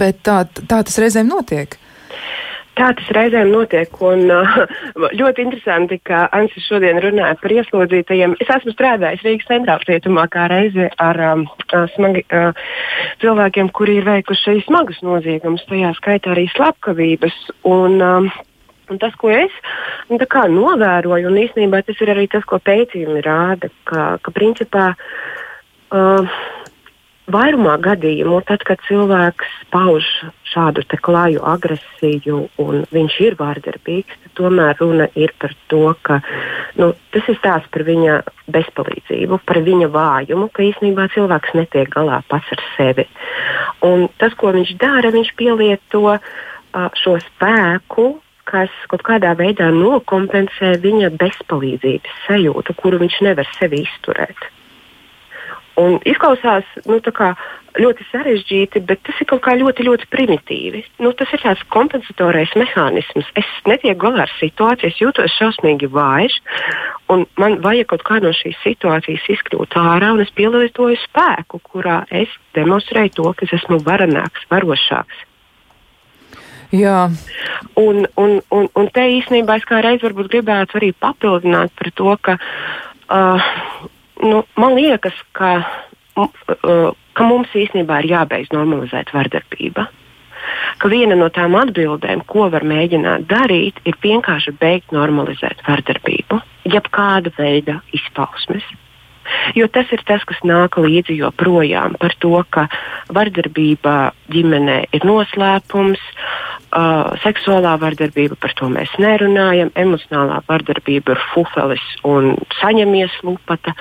[0.00, 1.76] bet tā, tā tas reizēm notiek.
[2.78, 3.94] Tā tas reizēm notiek.
[4.06, 4.28] Un,
[5.18, 8.36] ļoti interesanti, ka Ansis šodien runāja par ieslodzītajiem.
[8.42, 11.46] Es esmu strādājis Rīgas centrālajā cietumā kā reizi ar um,
[11.96, 12.52] smagi, uh,
[13.24, 17.40] cilvēkiem, kuri ir veikuši smagus noziegumus, tajā skaitā arī slepkavības.
[17.68, 18.30] Un, um,
[18.88, 19.52] Un tas, ko es
[20.08, 26.38] nu, novēroju, un īstenībā tas ir arī tas, ko pētījumi rāda, ka, ka principā uh,
[27.28, 30.06] Vairumā gadījumu, tad, kad cilvēks pauž
[30.48, 36.20] šādu klaju agresiju un viņš ir vārdarbīgs, tomēr runa ir par to, ka
[36.80, 42.22] nu, tas ir stāsts par viņa bezpalīdzību, par viņa vājumu, ka īstenībā cilvēks netiek galā
[42.32, 43.04] pats ar sevi.
[43.84, 46.16] Un tas, ko viņš dara, viņš pielieto
[47.02, 48.14] šo spēku
[48.48, 54.48] kas kaut kādā veidā nokompensē viņa bezpalīdzības sajūtu, kuru viņš nevar sevi izturēt.
[55.78, 56.98] Un izklausās nu,
[57.78, 60.82] ļoti sarežģīti, bet tas ir kaut kā ļoti, ļoti primitīvi.
[61.04, 63.28] Nu, tas ir tāds kompensatorais mehānisms.
[63.38, 66.40] Es netieku galā ar situāciju, es jūtos šausmīgi vājš,
[67.14, 72.02] un man vajag kaut kā no šīs situācijas izkļūt ārā, un es pielietoju spēku, kurā
[72.10, 75.24] es demonstrēju to, ka es esmu varenāks, varošāks.
[76.74, 77.06] Jā.
[77.80, 82.16] Un, un, un, un te īstenībā es kā reiz varbūt gribētu arī papildināt par to,
[82.20, 83.46] ka uh,
[84.22, 85.52] nu, man liekas, ka,
[86.18, 89.88] uh, ka mums īstenībā ir jābeidz normalizēt vardarbība.
[90.78, 96.40] Ka viena no tām atbildēm, ko var mēģināt darīt, ir vienkārši beigt normalizēt vardarbību,
[96.70, 98.64] jebkāda veida izpausmes.
[99.56, 102.66] Jo tas ir tas, kas nāk līdzi joprojām par to, ka
[103.14, 106.02] vardarbība ģimenē ir noslēpums,
[106.72, 113.74] uh, seksuālā vardarbība, par to mēs nerunājam, emocionālā vardarbība ir fufelis un saņemies lupata.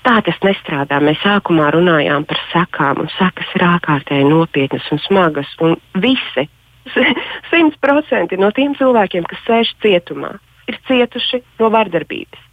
[0.00, 0.96] Tā tas nestrādā.
[1.04, 5.50] Mēs sākumā runājām par sekām, un sekas ir ārkārtēji nopietnas un smagas.
[5.60, 6.46] Un visi,
[7.50, 10.38] simt procenti no tiem cilvēkiem, kas sēž cietumā,
[10.72, 12.49] ir cietuši no vardarbības.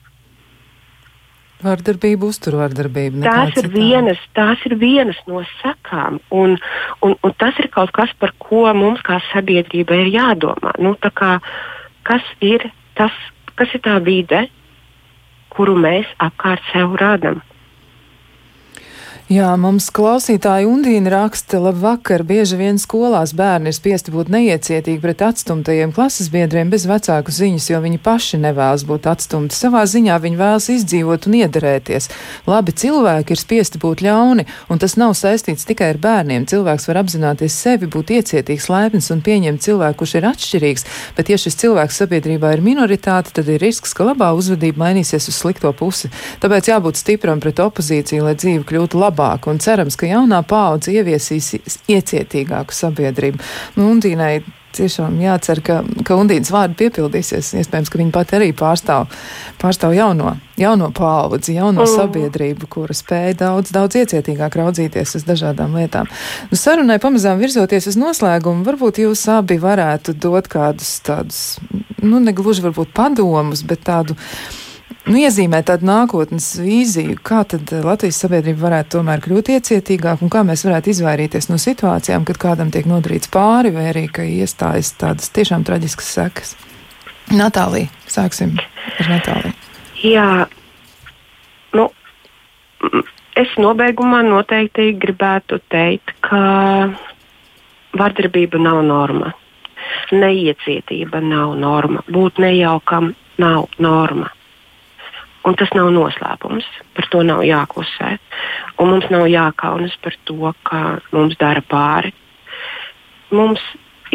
[1.58, 3.24] Vardarbība, uzturvardarbība.
[3.26, 6.54] Tās ir, vienas, tās ir vienas no sekām, un,
[7.02, 10.76] un, un tas ir kaut kas, par ko mums kā sabiedrībai ir jādomā.
[10.78, 11.32] Nu, kā,
[12.06, 12.68] kas, ir
[13.00, 13.16] tas,
[13.58, 14.46] kas ir tā vide,
[15.56, 17.42] kuru mēs apkārt sev radām?
[19.28, 25.20] Jā, mums klausītāji Undīna raksta, labvakar, bieži vien skolās bērni ir spiesti būt neiecietīgi pret
[25.28, 29.52] atstumtajiem klases biedriem bez vecāku ziņas, jo viņi paši nevēlas būt atstumti.
[29.52, 32.08] Savā ziņā viņi vēlas izdzīvot un iederēties.
[32.48, 36.48] Labi cilvēki ir spiesti būt ļauni, un tas nav saistīts tikai ar bērniem.
[36.48, 40.88] Cilvēks var apzināties sevi, būt iecietīgs, laipns un pieņemt cilvēku, kurš ir atšķirīgs,
[41.20, 45.44] bet ja šis cilvēks sabiedrībā ir minoritāte, tad ir risks, ka labā uzvedība mainīsies uz
[45.44, 46.16] slikto pusi.
[46.40, 50.94] Tāpēc jābūt stipram pret opozīciju, lai dzīve kļūtu labāka labāk, un cerams, ka jaunā paudze
[50.94, 51.56] ieviesīs
[51.90, 53.42] iecietīgāku sabiedrību.
[53.78, 54.44] Nu, Undīnai
[54.78, 57.54] tiešām jācer, ka, ka Undīnas vārdi piepildīsies.
[57.58, 59.08] Iespējams, ka viņa pati arī pārstāv,
[59.62, 61.94] pārstāv jauno, jauno paudzi, jauno mm.
[61.96, 66.12] sabiedrību, kura spēja daudz, daudz iecietīgāk raudzīties uz dažādām lietām.
[66.52, 71.42] Nu, sarunai pamazām virzoties uz noslēgumu, varbūt jūs abi varētu dot kādus tādus,
[72.04, 74.20] nu, negluži varbūt padomus, bet tādu
[75.08, 80.32] nu, iezīmē tādu nākotnes vīziju, kā tad eh, Latvijas sabiedrība varētu tomēr kļūt iecietīgāk un
[80.34, 84.94] kā mēs varētu izvairīties no situācijām, kad kādam tiek nodarīts pāri vai arī, ka iestājas
[85.00, 86.56] tādas tiešām traģiskas sekas.
[87.34, 89.56] Natālija, sāksim ar Natāliju.
[90.06, 90.30] Jā,
[91.76, 91.90] nu,
[93.40, 96.42] es nobeigumā noteikti gribētu teikt, ka
[97.98, 99.34] vardarbība nav norma.
[100.12, 102.04] Neiecietība nav norma.
[102.12, 104.32] Būt nejaukam nav norma.
[105.48, 106.68] Un tas nav noslēpums,
[106.98, 108.18] par to nav jāklusē.
[108.84, 110.82] Un mums nav jākaunas par to, ka
[111.16, 112.12] mums dara pāri.
[113.32, 113.64] Mums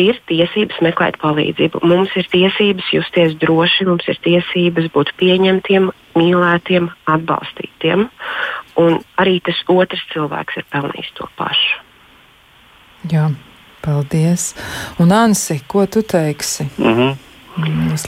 [0.00, 6.90] ir tiesības meklēt palīdzību, mums ir tiesības justies droši, mums ir tiesības būt pieņemtiem, mīlētiem,
[7.12, 8.06] atbalstītiem.
[8.80, 11.80] Un arī tas otrs cilvēks ir pelnījis to pašu.
[13.12, 13.28] Jā,
[13.84, 14.52] paldies.
[15.02, 16.68] Un Ansi, ko tu teiksi?
[16.78, 17.16] Mm -hmm.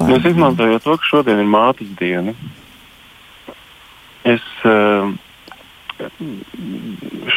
[0.09, 2.33] Mēs izmantojam to, ka šodien ir mātes diena.
[4.25, 5.13] Es uh,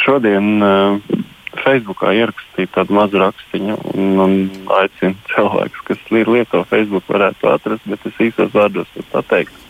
[0.05, 1.17] šodien uh,
[1.63, 4.35] Facebookā ierakstīju tādu mazu rakstiņu un, un
[4.79, 9.63] aicinu cilvēkus, kas lieto Facebook, varētu atrast, bet es īsos vārdos varu pateikt,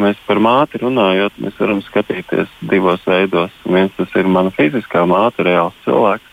[0.00, 3.52] mēs par māti runājot, mēs varam skatīties divos veidos.
[3.64, 6.32] Viens tas ir mana fiziskā māte, reāls cilvēks,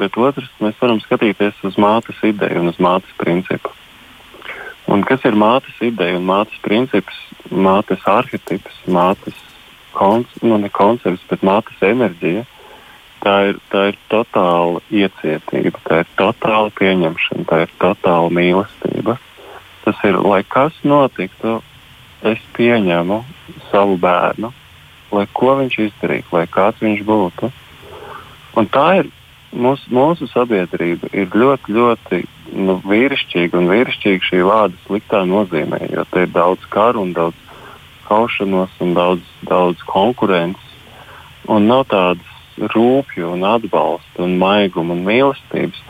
[0.00, 3.72] bet otrs mēs varam skatīties uz mātes ideju un uz mātes principu.
[4.86, 7.18] Un kas ir mātes ideja un mātes princips,
[7.50, 9.38] mātes arhitekts, mātes
[9.96, 12.44] konc nu, koncepts, bet mātes enerģija?
[13.24, 19.16] Tā ir, tā ir totāla iecietība, tā ir totāla pieņemšana, tā ir totāla mīlestība.
[19.86, 21.60] Tas ir, lai kas notiktu,
[22.26, 23.22] es pieņemu
[23.70, 24.52] savu bērnu,
[25.14, 27.50] lai ko viņš izdarītu, lai kāds viņš būtu.
[28.56, 29.10] Un tā ir
[29.52, 32.22] mūsu, mūsu sabiedrība, ir ļoti, ļoti
[32.56, 37.36] nu, vīrišķīga un vīrišķīga šī vārda sliktā nozīmē, jo te ir daudz karu un daudz
[38.06, 40.62] kaušanos un daudz, daudz konkurences.
[41.50, 45.82] Un nav tādas rūpju un atbalsta un maiguma un mīlestības.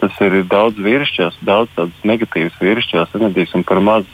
[0.00, 4.08] Tas ir daudz vīrišķās, daudz tādas negatīvas vīrišķās enerģijas un par maz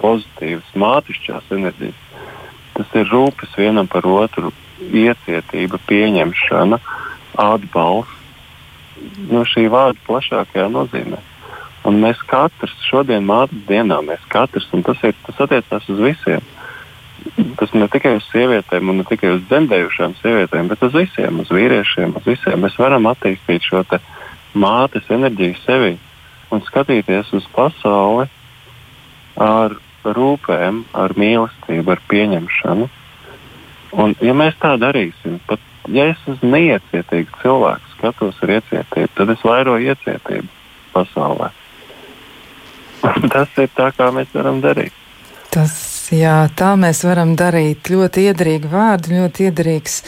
[0.00, 2.06] pozitīvas mātišķās enerģijas.
[2.76, 6.78] Tas ir rūpes vienam par otru, iecietība, pieņemšana,
[7.40, 8.16] atbalsts
[9.32, 11.20] no šī vārda plašākajā nozīmē.
[11.88, 16.44] Un mēs katrs šodien mātes dienā, mēs katrs, un tas, ir, tas attiecās uz visiem.
[17.60, 21.52] Tas ne tikai uz sievietēm, un ne tikai uz dzemdējušām sievietēm, bet uz visiem, uz
[21.52, 22.60] vīriešiem, uz visiem.
[22.64, 23.82] Mēs varam attīstīt šo
[24.52, 25.96] mātes enerģiju sevi
[26.50, 28.26] un skatīties uz pasauli
[29.40, 32.88] ar rūpēm, ar mīlestību, ar pieņemšanu.
[34.00, 39.34] Un, ja mēs tā darīsim, pat ja es esmu neiecietīgs cilvēks, skatos ar iecietību, tad
[39.34, 40.48] es vairoju iecietību
[40.94, 41.50] pasaulē.
[43.32, 44.92] Tas ir tā, kā mēs varam darīt.
[45.50, 47.86] Tas Jā, tā mēs varam darīt.
[47.86, 50.00] Ļoti iederīgi vārdi, ļoti iederīgs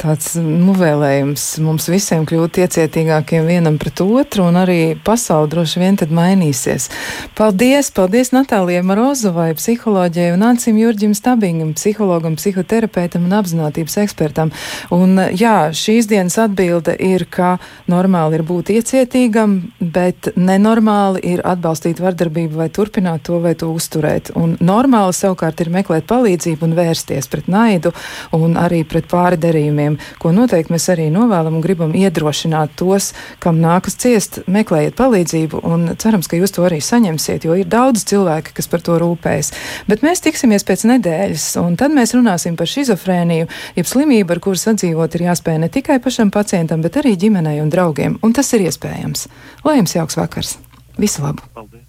[0.00, 5.98] tāds nu, vēlējums mums visiem kļūt iecietīgākiem vienam pret otru, un arī pasauli droši vien
[6.00, 6.88] tad mainīsies.
[7.36, 7.90] Paldies!
[7.96, 14.54] Paldies Natālijai Morozovai, psiholoģijai un Ancim Jurģim Stabingam, psihologam, psihoterapeitam un apzinātības ekspertam.
[14.94, 17.56] Un jā, šīs dienas atbilde ir, ka
[17.90, 24.32] normāli ir būt iecietīgam, bet nenormāli ir atbalstīt vardarbību vai turpināt to vai to uzturēt.
[24.38, 27.92] Un normāli savukārt savukārt ir meklēt palīdzību un vērsties pret naidu
[28.36, 33.96] un arī pret pāridarījumiem, ko noteikti mēs arī novēlam un gribam iedrošināt tos, kam nākas
[33.96, 38.68] ciest, meklējiet palīdzību un cerams, ka jūs to arī saņemsiet, jo ir daudz cilvēki, kas
[38.68, 39.52] par to rūpējas.
[39.88, 44.60] Bet mēs tiksimies pēc nedēļas, un tad mēs runāsim par šizofrēniju, jeb slimību, ar kuru
[44.60, 48.68] sadzīvot ir jāspēj ne tikai pašam pacientam, bet arī ģimenei un draugiem, un tas ir
[48.68, 49.28] iespējams.
[49.64, 50.58] Lai jums jauks vakars!
[51.00, 51.46] Visu labu!
[51.54, 51.86] Paldies.